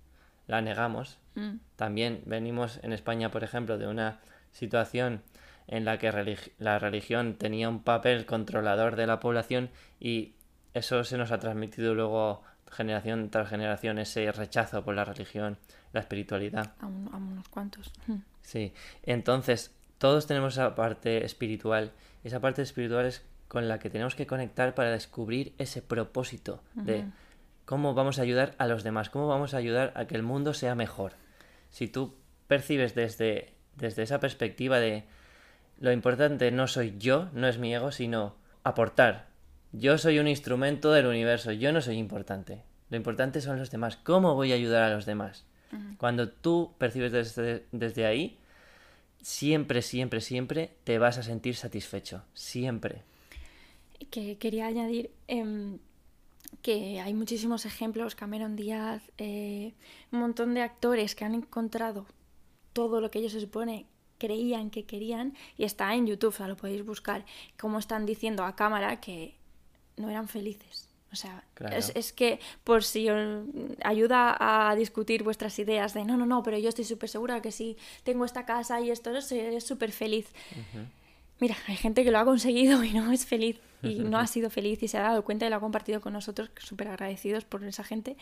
la 0.46 0.60
negamos. 0.62 1.18
Mm. 1.34 1.56
También 1.76 2.22
venimos 2.26 2.80
en 2.82 2.92
España, 2.92 3.30
por 3.30 3.44
ejemplo, 3.44 3.78
de 3.78 3.86
una 3.86 4.18
situación 4.52 5.22
en 5.66 5.84
la 5.84 5.98
que 5.98 6.10
la 6.58 6.78
religión 6.78 7.34
tenía 7.34 7.68
un 7.68 7.82
papel 7.82 8.24
controlador 8.26 8.96
de 8.96 9.06
la 9.06 9.20
población 9.20 9.70
y 10.00 10.32
eso 10.74 11.04
se 11.04 11.18
nos 11.18 11.30
ha 11.30 11.38
transmitido 11.38 11.94
luego 11.94 12.42
generación 12.70 13.28
tras 13.30 13.48
generación 13.48 13.98
ese 13.98 14.30
rechazo 14.32 14.84
por 14.84 14.94
la 14.94 15.04
religión, 15.04 15.58
la 15.92 16.00
espiritualidad. 16.00 16.72
A, 16.80 16.86
unos 16.86 17.48
cuantos. 17.48 17.92
Sí, 18.48 18.72
entonces 19.02 19.74
todos 19.98 20.26
tenemos 20.26 20.54
esa 20.54 20.74
parte 20.74 21.26
espiritual. 21.26 21.92
Esa 22.24 22.40
parte 22.40 22.62
espiritual 22.62 23.04
es 23.04 23.22
con 23.46 23.68
la 23.68 23.78
que 23.78 23.90
tenemos 23.90 24.14
que 24.14 24.26
conectar 24.26 24.74
para 24.74 24.90
descubrir 24.90 25.52
ese 25.58 25.82
propósito 25.82 26.62
de 26.72 27.04
cómo 27.66 27.92
vamos 27.92 28.18
a 28.18 28.22
ayudar 28.22 28.54
a 28.56 28.66
los 28.66 28.84
demás, 28.84 29.10
cómo 29.10 29.28
vamos 29.28 29.52
a 29.52 29.58
ayudar 29.58 29.92
a 29.96 30.06
que 30.06 30.14
el 30.14 30.22
mundo 30.22 30.54
sea 30.54 30.74
mejor. 30.74 31.12
Si 31.68 31.88
tú 31.88 32.14
percibes 32.46 32.94
desde, 32.94 33.52
desde 33.76 34.04
esa 34.04 34.18
perspectiva 34.18 34.80
de 34.80 35.04
lo 35.78 35.92
importante 35.92 36.50
no 36.50 36.68
soy 36.68 36.94
yo, 36.96 37.28
no 37.34 37.48
es 37.48 37.58
mi 37.58 37.74
ego, 37.74 37.92
sino 37.92 38.36
aportar. 38.64 39.26
Yo 39.72 39.98
soy 39.98 40.20
un 40.20 40.26
instrumento 40.26 40.90
del 40.90 41.04
universo, 41.04 41.52
yo 41.52 41.70
no 41.70 41.82
soy 41.82 41.98
importante. 41.98 42.62
Lo 42.88 42.96
importante 42.96 43.42
son 43.42 43.58
los 43.58 43.70
demás. 43.70 43.98
¿Cómo 43.98 44.34
voy 44.34 44.52
a 44.52 44.54
ayudar 44.54 44.84
a 44.84 44.94
los 44.94 45.04
demás? 45.04 45.44
Cuando 45.98 46.28
tú 46.28 46.72
percibes 46.78 47.12
desde, 47.12 47.66
desde 47.72 48.06
ahí, 48.06 48.38
siempre, 49.20 49.82
siempre, 49.82 50.20
siempre 50.20 50.70
te 50.84 50.98
vas 50.98 51.18
a 51.18 51.22
sentir 51.22 51.56
satisfecho. 51.56 52.22
Siempre. 52.34 53.02
Que 54.10 54.38
quería 54.38 54.66
añadir 54.66 55.10
em, 55.26 55.78
que 56.62 57.00
hay 57.00 57.14
muchísimos 57.14 57.66
ejemplos, 57.66 58.14
Cameron 58.14 58.56
Díaz, 58.56 59.02
eh, 59.18 59.74
un 60.12 60.20
montón 60.20 60.54
de 60.54 60.62
actores 60.62 61.14
que 61.14 61.24
han 61.24 61.34
encontrado 61.34 62.06
todo 62.72 63.00
lo 63.00 63.10
que 63.10 63.18
ellos 63.18 63.32
se 63.32 63.40
supone 63.40 63.86
creían 64.18 64.70
que 64.70 64.84
querían 64.84 65.34
y 65.56 65.64
está 65.64 65.94
en 65.94 66.06
YouTube, 66.06 66.30
o 66.30 66.36
sea, 66.36 66.48
lo 66.48 66.56
podéis 66.56 66.84
buscar, 66.84 67.24
cómo 67.58 67.78
están 67.78 68.04
diciendo 68.04 68.44
a 68.44 68.56
cámara 68.56 69.00
que 69.00 69.34
no 69.96 70.10
eran 70.10 70.28
felices. 70.28 70.87
O 71.10 71.16
sea, 71.16 71.42
es, 71.72 72.12
que 72.12 72.38
por 72.64 72.84
si 72.84 73.08
os 73.08 73.44
ayuda 73.82 74.36
a 74.38 74.74
discutir 74.74 75.22
vuestras 75.22 75.58
ideas 75.58 75.94
de 75.94 76.04
no, 76.04 76.16
no, 76.16 76.26
no, 76.26 76.42
pero 76.42 76.58
yo 76.58 76.68
estoy 76.68 76.84
súper 76.84 77.08
segura 77.08 77.40
que 77.40 77.50
si 77.50 77.76
tengo 78.04 78.24
esta 78.24 78.44
casa 78.44 78.80
y 78.80 78.90
esto, 78.90 79.10
es 79.16 79.64
súper 79.64 79.92
feliz. 79.92 80.28
Mira, 81.40 81.56
hay 81.66 81.76
gente 81.76 82.04
que 82.04 82.10
lo 82.10 82.18
ha 82.18 82.24
conseguido 82.24 82.84
y 82.84 82.92
no 82.92 83.10
es 83.12 83.24
feliz 83.24 83.58
y 83.82 83.94
no 84.00 84.18
ha 84.18 84.26
sido 84.26 84.50
feliz 84.50 84.82
y 84.82 84.88
se 84.88 84.98
ha 84.98 85.02
dado 85.02 85.24
cuenta 85.24 85.46
y 85.46 85.50
lo 85.50 85.56
ha 85.56 85.60
compartido 85.60 86.00
con 86.00 86.12
nosotros, 86.12 86.50
súper 86.58 86.88
agradecidos 86.88 87.44
por 87.44 87.64
esa 87.64 87.84
gente, 87.84 88.16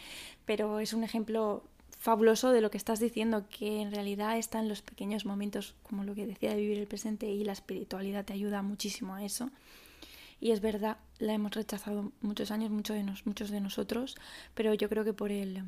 pero 0.44 0.80
es 0.80 0.92
un 0.92 1.02
ejemplo 1.02 1.64
fabuloso 1.98 2.52
de 2.52 2.60
lo 2.60 2.70
que 2.70 2.76
estás 2.76 3.00
diciendo, 3.00 3.46
que 3.48 3.80
en 3.80 3.90
realidad 3.90 4.38
están 4.38 4.68
los 4.68 4.82
pequeños 4.82 5.24
momentos, 5.24 5.74
como 5.82 6.04
lo 6.04 6.14
que 6.14 6.26
decía 6.26 6.50
de 6.50 6.60
vivir 6.60 6.78
el 6.78 6.86
presente 6.86 7.26
y 7.26 7.42
la 7.42 7.52
espiritualidad 7.52 8.24
te 8.24 8.32
ayuda 8.32 8.62
muchísimo 8.62 9.14
a 9.14 9.24
eso. 9.24 9.50
Y 10.40 10.52
es 10.52 10.60
verdad, 10.60 10.98
la 11.18 11.32
hemos 11.32 11.52
rechazado 11.52 12.12
muchos 12.20 12.50
años, 12.50 12.70
muchos 12.70 12.96
de, 12.96 13.04
muchos 13.24 13.50
de 13.50 13.60
nosotros, 13.60 14.16
pero 14.54 14.74
yo 14.74 14.88
creo 14.88 15.04
que 15.04 15.12
por 15.12 15.32
el 15.32 15.64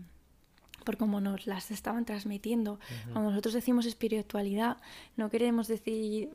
por 0.84 0.96
cómo 0.96 1.20
nos 1.20 1.46
las 1.46 1.70
estaban 1.70 2.04
transmitiendo. 2.04 2.78
Cuando 3.12 3.30
nosotros 3.30 3.52
decimos 3.52 3.84
espiritualidad, 3.84 4.78
no 5.16 5.28
queremos 5.28 5.68
decir 5.68 6.30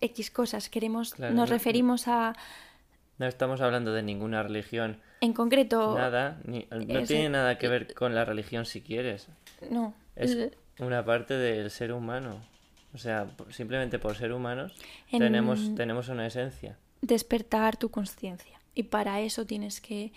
X 0.00 0.30
cosas, 0.30 0.68
queremos, 0.68 1.18
nos 1.18 1.50
referimos 1.50 2.06
a... 2.06 2.34
No 3.18 3.26
estamos 3.26 3.60
hablando 3.60 3.92
de 3.92 4.02
ninguna 4.02 4.42
religión. 4.42 4.98
En 5.20 5.32
concreto... 5.32 5.96
Nada, 5.96 6.38
no 6.44 7.02
tiene 7.04 7.28
nada 7.30 7.58
que 7.58 7.66
ver 7.68 7.92
con 7.94 8.14
la 8.14 8.24
religión 8.24 8.66
si 8.66 8.82
quieres. 8.82 9.26
No. 9.68 9.94
Es 10.14 10.36
una 10.78 11.04
parte 11.04 11.34
del 11.34 11.70
ser 11.70 11.92
humano. 11.92 12.36
O 12.94 12.98
sea, 12.98 13.30
simplemente 13.50 13.98
por 13.98 14.14
ser 14.14 14.32
humanos 14.32 14.74
tenemos, 15.10 15.74
tenemos 15.74 16.08
una 16.08 16.26
esencia 16.26 16.76
despertar 17.02 17.76
tu 17.76 17.90
conciencia. 17.90 18.60
Y 18.74 18.84
para 18.84 19.20
eso 19.20 19.44
tienes 19.44 19.80
que 19.80 20.12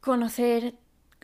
conocer 0.00 0.74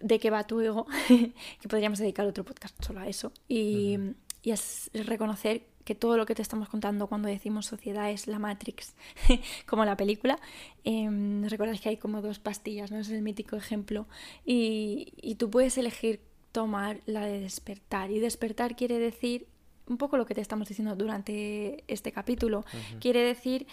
de 0.02 0.18
qué 0.18 0.28
va 0.28 0.46
tu 0.46 0.60
ego, 0.60 0.86
que 1.08 1.68
podríamos 1.68 1.98
dedicar 1.98 2.26
otro 2.26 2.44
podcast 2.44 2.74
solo 2.84 3.00
a 3.00 3.08
eso, 3.08 3.32
y, 3.48 3.98
es 4.42 4.90
reconocer 4.92 5.66
que 5.84 5.96
todo 5.96 6.16
lo 6.16 6.24
que 6.24 6.36
te 6.36 6.42
estamos 6.42 6.68
contando 6.68 7.08
cuando 7.08 7.26
decimos 7.28 7.66
sociedad 7.66 8.10
es 8.12 8.28
la 8.28 8.38
Matrix, 8.38 8.94
como 9.66 9.84
la 9.84 9.96
película. 9.96 10.38
Eh, 10.84 11.08
Recuerdas 11.48 11.80
que 11.80 11.88
hay 11.88 11.96
como 11.96 12.22
dos 12.22 12.38
pastillas, 12.38 12.92
¿no? 12.92 12.98
Es 12.98 13.08
el 13.08 13.22
mítico 13.22 13.56
ejemplo. 13.56 14.06
Y, 14.44 15.14
y 15.20 15.34
tú 15.34 15.50
puedes 15.50 15.78
elegir 15.78 16.20
tomar 16.52 17.00
la 17.06 17.26
de 17.26 17.40
despertar. 17.40 18.12
Y 18.12 18.20
despertar 18.20 18.76
quiere 18.76 19.00
decir 19.00 19.48
un 19.88 19.98
poco 19.98 20.16
lo 20.16 20.26
que 20.26 20.34
te 20.34 20.40
estamos 20.40 20.68
diciendo 20.68 20.94
durante 20.96 21.84
este 21.88 22.12
capítulo. 22.12 22.64
Quiere 23.00 23.20
decir 23.20 23.66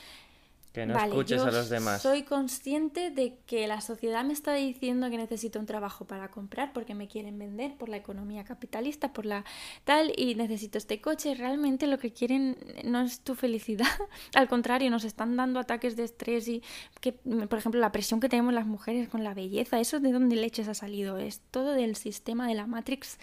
que 0.73 0.87
no 0.87 0.97
escuches 0.97 1.39
a 1.41 1.51
los 1.51 1.69
demás. 1.69 2.01
Soy 2.01 2.23
consciente 2.23 3.11
de 3.11 3.37
que 3.45 3.67
la 3.67 3.79
sociedad 3.79 4.23
me 4.25 4.33
está 4.33 4.55
diciendo 4.55 5.07
que 5.11 5.17
necesito 5.17 5.59
un 5.59 5.67
trabajo 5.67 6.05
para 6.05 6.29
comprar 6.29 6.73
porque 6.73 6.95
me 6.95 7.07
quieren 7.07 7.37
vender 7.37 7.75
por 7.77 7.89
la 7.89 7.97
economía 7.97 8.43
capitalista, 8.43 9.13
por 9.13 9.27
la 9.27 9.45
tal, 9.83 10.11
y 10.17 10.33
necesito 10.33 10.79
este 10.79 10.99
coche. 10.99 11.35
Realmente 11.35 11.85
lo 11.85 11.99
que 11.99 12.11
quieren 12.11 12.57
no 12.83 13.01
es 13.01 13.19
tu 13.19 13.35
felicidad. 13.35 13.85
Al 14.33 14.49
contrario, 14.49 14.89
nos 14.89 15.03
están 15.03 15.37
dando 15.37 15.59
ataques 15.59 15.95
de 15.95 16.05
estrés 16.05 16.47
y 16.47 16.63
que, 16.99 17.13
por 17.13 17.59
ejemplo, 17.59 17.79
la 17.79 17.91
presión 17.91 18.19
que 18.19 18.27
tenemos 18.27 18.51
las 18.51 18.65
mujeres 18.65 19.07
con 19.09 19.23
la 19.23 19.35
belleza, 19.35 19.79
eso 19.79 19.99
de 19.99 20.11
dónde 20.11 20.35
leches 20.35 20.67
ha 20.67 20.73
salido. 20.73 21.19
Es 21.19 21.41
todo 21.51 21.73
del 21.73 21.95
sistema 21.95 22.47
de 22.47 22.55
la 22.55 22.65
Matrix. 22.65 23.19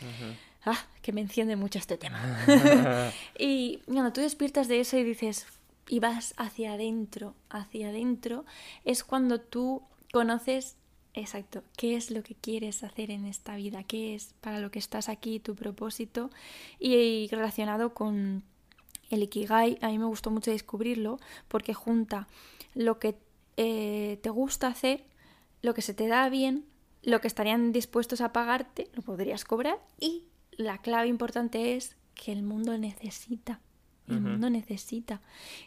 Ah, 0.64 0.78
que 1.02 1.12
me 1.12 1.20
enciende 1.20 1.56
mucho 1.56 1.80
este 1.80 1.96
tema. 1.98 2.38
y 3.38 3.78
cuando 3.86 4.12
tú 4.12 4.20
despiertas 4.20 4.68
de 4.68 4.80
eso 4.80 4.96
y 4.98 5.02
dices, 5.02 5.46
y 5.90 5.98
vas 5.98 6.34
hacia 6.36 6.74
adentro, 6.74 7.34
hacia 7.48 7.88
adentro, 7.88 8.44
es 8.84 9.02
cuando 9.02 9.40
tú 9.40 9.82
conoces 10.12 10.76
exacto 11.14 11.64
qué 11.76 11.96
es 11.96 12.12
lo 12.12 12.22
que 12.22 12.36
quieres 12.36 12.84
hacer 12.84 13.10
en 13.10 13.26
esta 13.26 13.56
vida, 13.56 13.82
qué 13.82 14.14
es 14.14 14.32
para 14.40 14.60
lo 14.60 14.70
que 14.70 14.78
estás 14.78 15.08
aquí, 15.08 15.40
tu 15.40 15.56
propósito 15.56 16.30
y 16.78 17.26
relacionado 17.32 17.92
con 17.92 18.44
el 19.10 19.24
Ikigai, 19.24 19.78
a 19.82 19.88
mí 19.88 19.98
me 19.98 20.04
gustó 20.04 20.30
mucho 20.30 20.52
descubrirlo 20.52 21.18
porque 21.48 21.74
junta 21.74 22.28
lo 22.74 23.00
que 23.00 23.16
eh, 23.56 24.20
te 24.22 24.30
gusta 24.30 24.68
hacer, 24.68 25.02
lo 25.60 25.74
que 25.74 25.82
se 25.82 25.92
te 25.92 26.06
da 26.06 26.28
bien, 26.28 26.66
lo 27.02 27.20
que 27.20 27.26
estarían 27.26 27.72
dispuestos 27.72 28.20
a 28.20 28.32
pagarte, 28.32 28.88
lo 28.94 29.02
podrías 29.02 29.44
cobrar 29.44 29.80
y 29.98 30.22
la 30.52 30.78
clave 30.78 31.08
importante 31.08 31.74
es 31.74 31.96
que 32.14 32.30
el 32.30 32.44
mundo 32.44 32.78
necesita 32.78 33.58
el 34.14 34.20
mundo 34.20 34.50
necesita. 34.50 35.20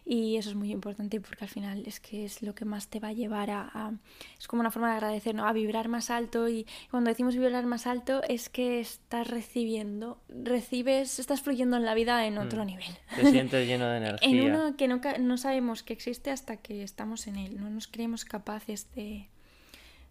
Y 0.05 0.37
eso 0.37 0.49
es 0.49 0.55
muy 0.55 0.71
importante 0.71 1.19
porque 1.19 1.43
al 1.43 1.49
final 1.49 1.83
es 1.85 1.99
que 1.99 2.25
es 2.25 2.41
lo 2.41 2.53
que 2.55 2.65
más 2.65 2.87
te 2.87 2.99
va 2.99 3.09
a 3.09 3.13
llevar 3.13 3.49
a... 3.51 3.93
es 4.37 4.47
como 4.47 4.61
una 4.61 4.71
forma 4.71 4.89
de 4.89 4.95
agradecer, 4.95 5.35
¿no? 5.35 5.47
A 5.47 5.53
vibrar 5.53 5.87
más 5.87 6.09
alto 6.09 6.49
y 6.49 6.65
cuando 6.89 7.09
decimos 7.09 7.35
vibrar 7.35 7.65
más 7.65 7.87
alto 7.87 8.21
es 8.27 8.49
que 8.49 8.79
estás 8.79 9.27
recibiendo, 9.27 10.21
recibes, 10.27 11.19
estás 11.19 11.41
fluyendo 11.41 11.77
en 11.77 11.85
la 11.85 11.93
vida 11.93 12.25
en 12.25 12.37
otro 12.37 12.63
mm. 12.63 12.67
nivel. 12.67 12.97
Te 13.15 13.31
sientes 13.31 13.67
lleno 13.67 13.87
de 13.87 13.97
energía. 13.99 14.29
en 14.29 14.51
uno 14.51 14.75
que 14.75 14.87
nunca, 14.87 15.17
no 15.17 15.37
sabemos 15.37 15.83
que 15.83 15.93
existe 15.93 16.31
hasta 16.31 16.57
que 16.57 16.83
estamos 16.83 17.27
en 17.27 17.37
él, 17.37 17.59
no 17.59 17.69
nos 17.69 17.87
creemos 17.87 18.25
capaces 18.25 18.91
de, 18.95 19.27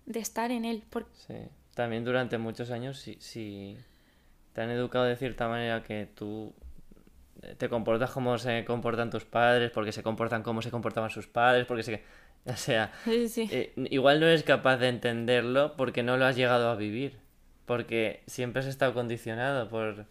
de 0.06 0.20
estar 0.20 0.50
en 0.50 0.64
él. 0.64 0.84
Sí, 1.26 1.34
también 1.74 2.04
durante 2.04 2.38
muchos 2.38 2.70
años 2.70 2.98
si, 2.98 3.16
si 3.20 3.76
te 4.52 4.60
han 4.60 4.70
educado 4.70 5.04
de 5.04 5.16
cierta 5.16 5.48
manera 5.48 5.82
que 5.82 6.08
tú 6.14 6.52
te 7.58 7.68
comportas 7.68 8.10
como 8.10 8.38
se 8.38 8.64
comportan 8.64 9.10
tus 9.10 9.24
padres, 9.24 9.70
porque 9.70 9.92
se 9.92 10.02
comportan 10.02 10.42
como 10.42 10.62
se 10.62 10.70
comportaban 10.70 11.10
sus 11.10 11.26
padres, 11.26 11.66
porque 11.66 11.82
se... 11.82 12.02
O 12.44 12.56
sea, 12.56 12.90
eh, 13.06 13.72
igual 13.76 14.18
no 14.18 14.26
eres 14.26 14.42
capaz 14.42 14.76
de 14.78 14.88
entenderlo 14.88 15.76
porque 15.76 16.02
no 16.02 16.16
lo 16.16 16.26
has 16.26 16.34
llegado 16.34 16.70
a 16.70 16.74
vivir, 16.74 17.16
porque 17.66 18.24
siempre 18.26 18.58
has 18.58 18.66
estado 18.66 18.94
condicionado 18.94 19.68
por 19.68 20.06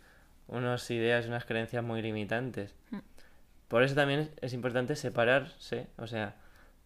unas 0.48 0.90
ideas, 0.92 1.26
unas 1.26 1.44
creencias 1.44 1.84
muy 1.84 2.02
limitantes. 2.02 2.74
Mm. 2.92 3.00
Por 3.68 3.84
eso 3.84 3.96
también 3.96 4.30
es, 4.42 4.54
importante 4.54 4.96
separarse, 4.96 5.88
o 5.98 6.08
sea, 6.08 6.36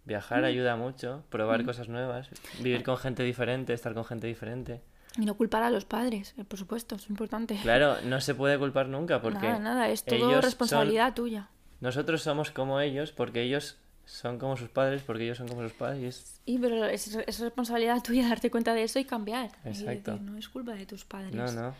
viajar 0.05 0.41
mm. 0.41 0.45
ayuda 0.45 0.75
mucho, 0.77 1.23
probar 1.29 1.61
mm. 1.61 1.65
cosas 1.67 1.89
nuevas, 1.89 2.29
vivir 2.61 2.83
con 2.83 2.97
gente 2.97 3.21
diferente, 3.21 3.73
estar 3.73 3.93
con 3.93 4.05
gente 4.05 4.25
diferente. 4.25 4.81
Y 5.17 5.25
no 5.25 5.35
culpar 5.35 5.63
a 5.63 5.69
los 5.69 5.85
padres, 5.85 6.33
eh, 6.37 6.43
por 6.43 6.59
supuesto, 6.59 6.95
es 6.95 7.09
importante. 7.09 7.57
Claro, 7.61 8.01
no 8.05 8.19
se 8.21 8.35
puede 8.35 8.57
culpar 8.57 8.87
nunca 8.87 9.21
porque... 9.21 9.47
Nada, 9.47 9.59
nada, 9.59 9.89
es 9.89 10.03
todo 10.03 10.41
responsabilidad 10.41 11.13
tuya. 11.13 11.49
Nosotros 11.81 12.21
somos 12.21 12.51
como 12.51 12.79
ellos 12.79 13.11
porque 13.11 13.41
ellos 13.41 13.77
son 14.05 14.37
como 14.37 14.55
sus 14.55 14.69
padres, 14.69 15.01
porque 15.01 15.23
ellos 15.23 15.37
son 15.37 15.47
como 15.47 15.61
sus 15.61 15.73
padres. 15.73 16.39
Y 16.45 16.57
pero 16.59 16.85
es, 16.85 17.13
responsabilidad 17.39 18.01
tuya 18.03 18.27
darte 18.27 18.51
cuenta 18.51 18.73
de 18.73 18.83
eso 18.83 18.99
y 18.99 19.05
cambiar. 19.05 19.51
Exacto. 19.65 20.17
no 20.17 20.37
es 20.37 20.47
culpa 20.47 20.73
de 20.73 20.85
tus 20.85 21.05
padres. 21.05 21.33
No, 21.33 21.51
no. 21.51 21.75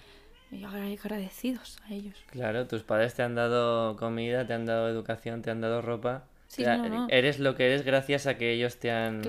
Y 0.52 0.64
agradecidos 0.64 1.80
a 1.88 1.94
ellos. 1.94 2.16
Claro, 2.28 2.68
tus 2.68 2.84
padres 2.84 3.14
te 3.14 3.24
han 3.24 3.36
dado 3.36 3.98
comida, 3.98 4.46
te 4.46 4.54
han 4.54 4.66
dado 4.66 4.90
educación, 4.90 5.42
te 5.42 5.52
han 5.52 5.62
dado 5.62 5.82
ropa. 5.82 6.26
Sí, 6.48 6.64
Eres 7.10 7.40
lo 7.40 7.56
que 7.56 7.66
eres 7.66 7.84
gracias 7.84 8.28
a 8.28 8.38
que 8.38 8.54
ellos 8.54 8.78
te 8.78 8.92
han, 8.92 9.24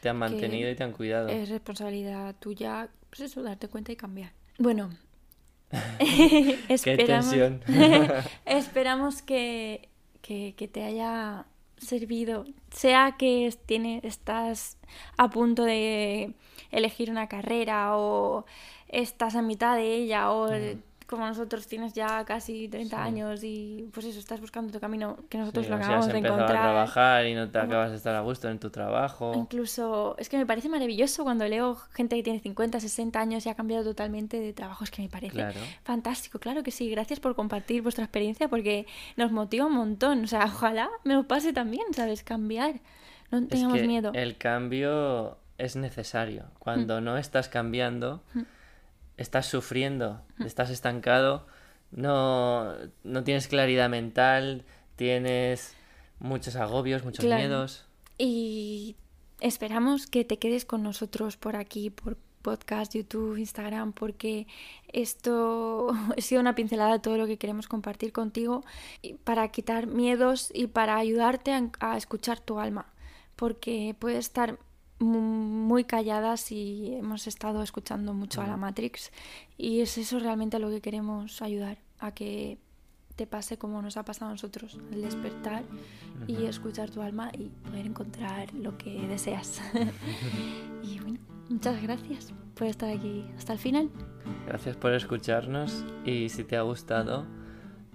te 0.00 0.08
han 0.08 0.16
mantenido 0.16 0.70
y 0.70 0.74
te 0.74 0.82
han 0.82 0.92
cuidado. 0.92 1.28
Es 1.28 1.50
responsabilidad 1.50 2.34
tuya 2.40 2.88
pues 3.14 3.30
eso, 3.30 3.44
darte 3.44 3.68
cuenta 3.68 3.92
y 3.92 3.96
cambiar. 3.96 4.32
Bueno, 4.58 4.90
esperamos, 6.68 7.32
esperamos 8.44 9.22
que, 9.22 9.88
que, 10.20 10.54
que 10.56 10.66
te 10.66 10.82
haya 10.82 11.46
servido, 11.78 12.44
sea 12.72 13.14
que 13.16 13.54
tiene, 13.66 14.00
estás 14.02 14.78
a 15.16 15.30
punto 15.30 15.62
de 15.62 16.34
elegir 16.72 17.10
una 17.10 17.28
carrera 17.28 17.96
o 17.96 18.46
estás 18.88 19.36
a 19.36 19.42
mitad 19.42 19.76
de 19.76 19.94
ella 19.94 20.32
o 20.32 20.48
como 21.06 21.26
nosotros 21.26 21.66
tienes 21.66 21.92
ya 21.92 22.24
casi 22.24 22.68
30 22.68 23.02
años 23.02 23.44
y 23.44 23.88
pues 23.92 24.06
eso, 24.06 24.18
estás 24.18 24.40
buscando 24.40 24.72
tu 24.72 24.80
camino 24.80 25.18
que 25.28 25.36
nosotros 25.36 25.68
lo 25.68 25.76
acabamos 25.76 26.06
de 26.06 26.18
encontrar. 26.18 26.56
a 26.56 26.62
trabajar 26.62 27.26
y 27.26 27.34
no 27.34 27.50
te 27.50 27.58
acabas 27.58 27.90
de 27.90 27.96
estar 27.96 28.14
a 28.14 28.20
gusto 28.20 28.48
en 28.48 28.58
tu 28.58 28.70
trabajo. 28.70 29.32
Incluso, 29.34 30.16
es 30.18 30.28
que 30.28 30.38
me 30.38 30.46
parece 30.46 30.68
maravilloso 30.68 31.22
cuando 31.24 31.46
leo 31.46 31.76
gente 31.92 32.16
que 32.16 32.22
tiene 32.22 32.40
50, 32.40 32.80
60 32.80 33.20
años 33.20 33.44
y 33.44 33.50
ha 33.50 33.54
cambiado 33.54 33.84
totalmente 33.84 34.40
de 34.40 34.52
trabajo, 34.52 34.84
es 34.84 34.90
que 34.90 35.02
me 35.02 35.08
parece 35.08 35.44
fantástico, 35.82 36.38
claro 36.38 36.62
que 36.62 36.70
sí, 36.70 36.88
gracias 36.90 37.20
por 37.20 37.34
compartir 37.34 37.82
vuestra 37.82 38.04
experiencia 38.04 38.48
porque 38.48 38.86
nos 39.16 39.30
motiva 39.30 39.66
un 39.66 39.74
montón, 39.74 40.24
o 40.24 40.26
sea, 40.26 40.44
ojalá 40.54 40.88
me 41.04 41.14
lo 41.14 41.28
pase 41.28 41.52
también, 41.52 41.84
¿sabes? 41.92 42.22
Cambiar, 42.22 42.80
no 43.30 43.46
tengamos 43.46 43.82
miedo. 43.82 44.12
El 44.14 44.38
cambio 44.38 45.36
es 45.58 45.76
necesario, 45.76 46.46
cuando 46.58 47.00
mm. 47.00 47.04
no 47.04 47.18
estás 47.18 47.48
cambiando... 47.48 48.22
Mm 48.32 48.42
estás 49.16 49.46
sufriendo, 49.46 50.22
estás 50.44 50.70
estancado, 50.70 51.46
no, 51.90 52.74
no 53.04 53.24
tienes 53.24 53.48
claridad 53.48 53.88
mental, 53.88 54.64
tienes 54.96 55.74
muchos 56.18 56.56
agobios, 56.56 57.04
muchos 57.04 57.24
miedos. 57.24 57.86
Y 58.18 58.96
esperamos 59.40 60.06
que 60.06 60.24
te 60.24 60.38
quedes 60.38 60.64
con 60.64 60.82
nosotros 60.82 61.36
por 61.36 61.56
aquí, 61.56 61.90
por 61.90 62.16
podcast, 62.42 62.94
YouTube, 62.94 63.38
Instagram, 63.38 63.92
porque 63.92 64.46
esto 64.92 65.90
ha 66.16 66.20
sido 66.20 66.40
una 66.40 66.54
pincelada 66.54 66.92
de 66.92 66.98
todo 67.00 67.16
lo 67.16 67.26
que 67.26 67.38
queremos 67.38 67.66
compartir 67.66 68.12
contigo 68.12 68.64
para 69.24 69.48
quitar 69.48 69.86
miedos 69.86 70.50
y 70.54 70.66
para 70.66 70.96
ayudarte 70.96 71.52
a, 71.52 71.70
a 71.80 71.96
escuchar 71.96 72.40
tu 72.40 72.60
alma, 72.60 72.92
porque 73.34 73.96
puede 73.98 74.18
estar 74.18 74.58
muy 75.04 75.84
calladas 75.84 76.50
y 76.52 76.94
hemos 76.94 77.26
estado 77.26 77.62
escuchando 77.62 78.14
mucho 78.14 78.42
a 78.42 78.46
la 78.46 78.56
Matrix 78.56 79.12
y 79.56 79.80
es 79.80 79.98
eso 79.98 80.18
realmente 80.18 80.56
a 80.56 80.60
lo 80.60 80.70
que 80.70 80.80
queremos 80.80 81.42
ayudar, 81.42 81.78
a 81.98 82.12
que 82.12 82.58
te 83.16 83.26
pase 83.26 83.58
como 83.58 83.80
nos 83.80 83.96
ha 83.96 84.04
pasado 84.04 84.30
a 84.30 84.34
nosotros, 84.34 84.78
el 84.92 85.02
despertar 85.02 85.62
y 86.26 86.46
escuchar 86.46 86.90
tu 86.90 87.00
alma 87.02 87.30
y 87.32 87.48
poder 87.68 87.86
encontrar 87.86 88.52
lo 88.54 88.76
que 88.76 89.06
deseas. 89.06 89.62
y 90.82 90.98
bueno, 90.98 91.20
muchas 91.48 91.80
gracias 91.82 92.32
por 92.54 92.66
estar 92.66 92.90
aquí 92.90 93.24
hasta 93.36 93.52
el 93.52 93.58
final. 93.58 93.90
Gracias 94.46 94.76
por 94.76 94.92
escucharnos 94.92 95.84
y 96.04 96.28
si 96.28 96.44
te 96.44 96.56
ha 96.56 96.62
gustado 96.62 97.26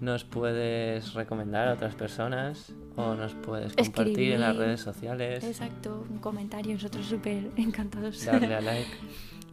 nos 0.02 0.24
puedes 0.24 1.14
recomendar 1.14 1.68
a 1.68 1.74
otras 1.74 1.96
personas 1.96 2.74
o 2.96 3.16
nos 3.16 3.34
puedes 3.34 3.76
compartir 3.76 4.34
en 4.34 4.42
las 4.42 4.56
redes 4.56 4.80
sociales. 4.80 5.44
Exacto, 5.44 6.06
un 6.10 6.20
comentario, 6.20 6.74
nosotros 6.74 7.06
súper 7.06 7.50
encantados. 7.58 8.26
Darle 8.26 8.56
a 8.56 8.62
like. 8.62 8.90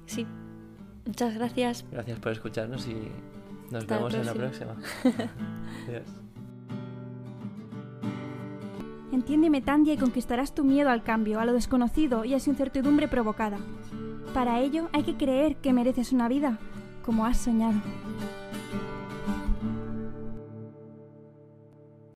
Sí, 0.06 0.26
muchas 1.04 1.34
gracias. 1.34 1.84
Gracias 1.90 2.18
por 2.20 2.32
escucharnos 2.32 2.86
y 2.86 3.08
nos 3.70 3.86
vemos 3.86 4.14
en 4.14 4.26
la 4.26 4.34
próxima. 4.34 4.76
Adiós. 5.88 6.04
Entiéndeme, 9.12 9.62
Tandia, 9.62 9.94
y 9.94 9.96
conquistarás 9.96 10.54
tu 10.54 10.62
miedo 10.62 10.90
al 10.90 11.02
cambio, 11.02 11.40
a 11.40 11.44
lo 11.44 11.52
desconocido 11.54 12.24
y 12.24 12.34
a 12.34 12.40
su 12.40 12.50
incertidumbre 12.50 13.08
provocada. 13.08 13.56
Para 14.34 14.60
ello 14.60 14.90
hay 14.92 15.04
que 15.04 15.16
creer 15.16 15.56
que 15.56 15.72
mereces 15.72 16.12
una 16.12 16.28
vida 16.28 16.58
como 17.02 17.24
has 17.24 17.38
soñado. 17.38 17.80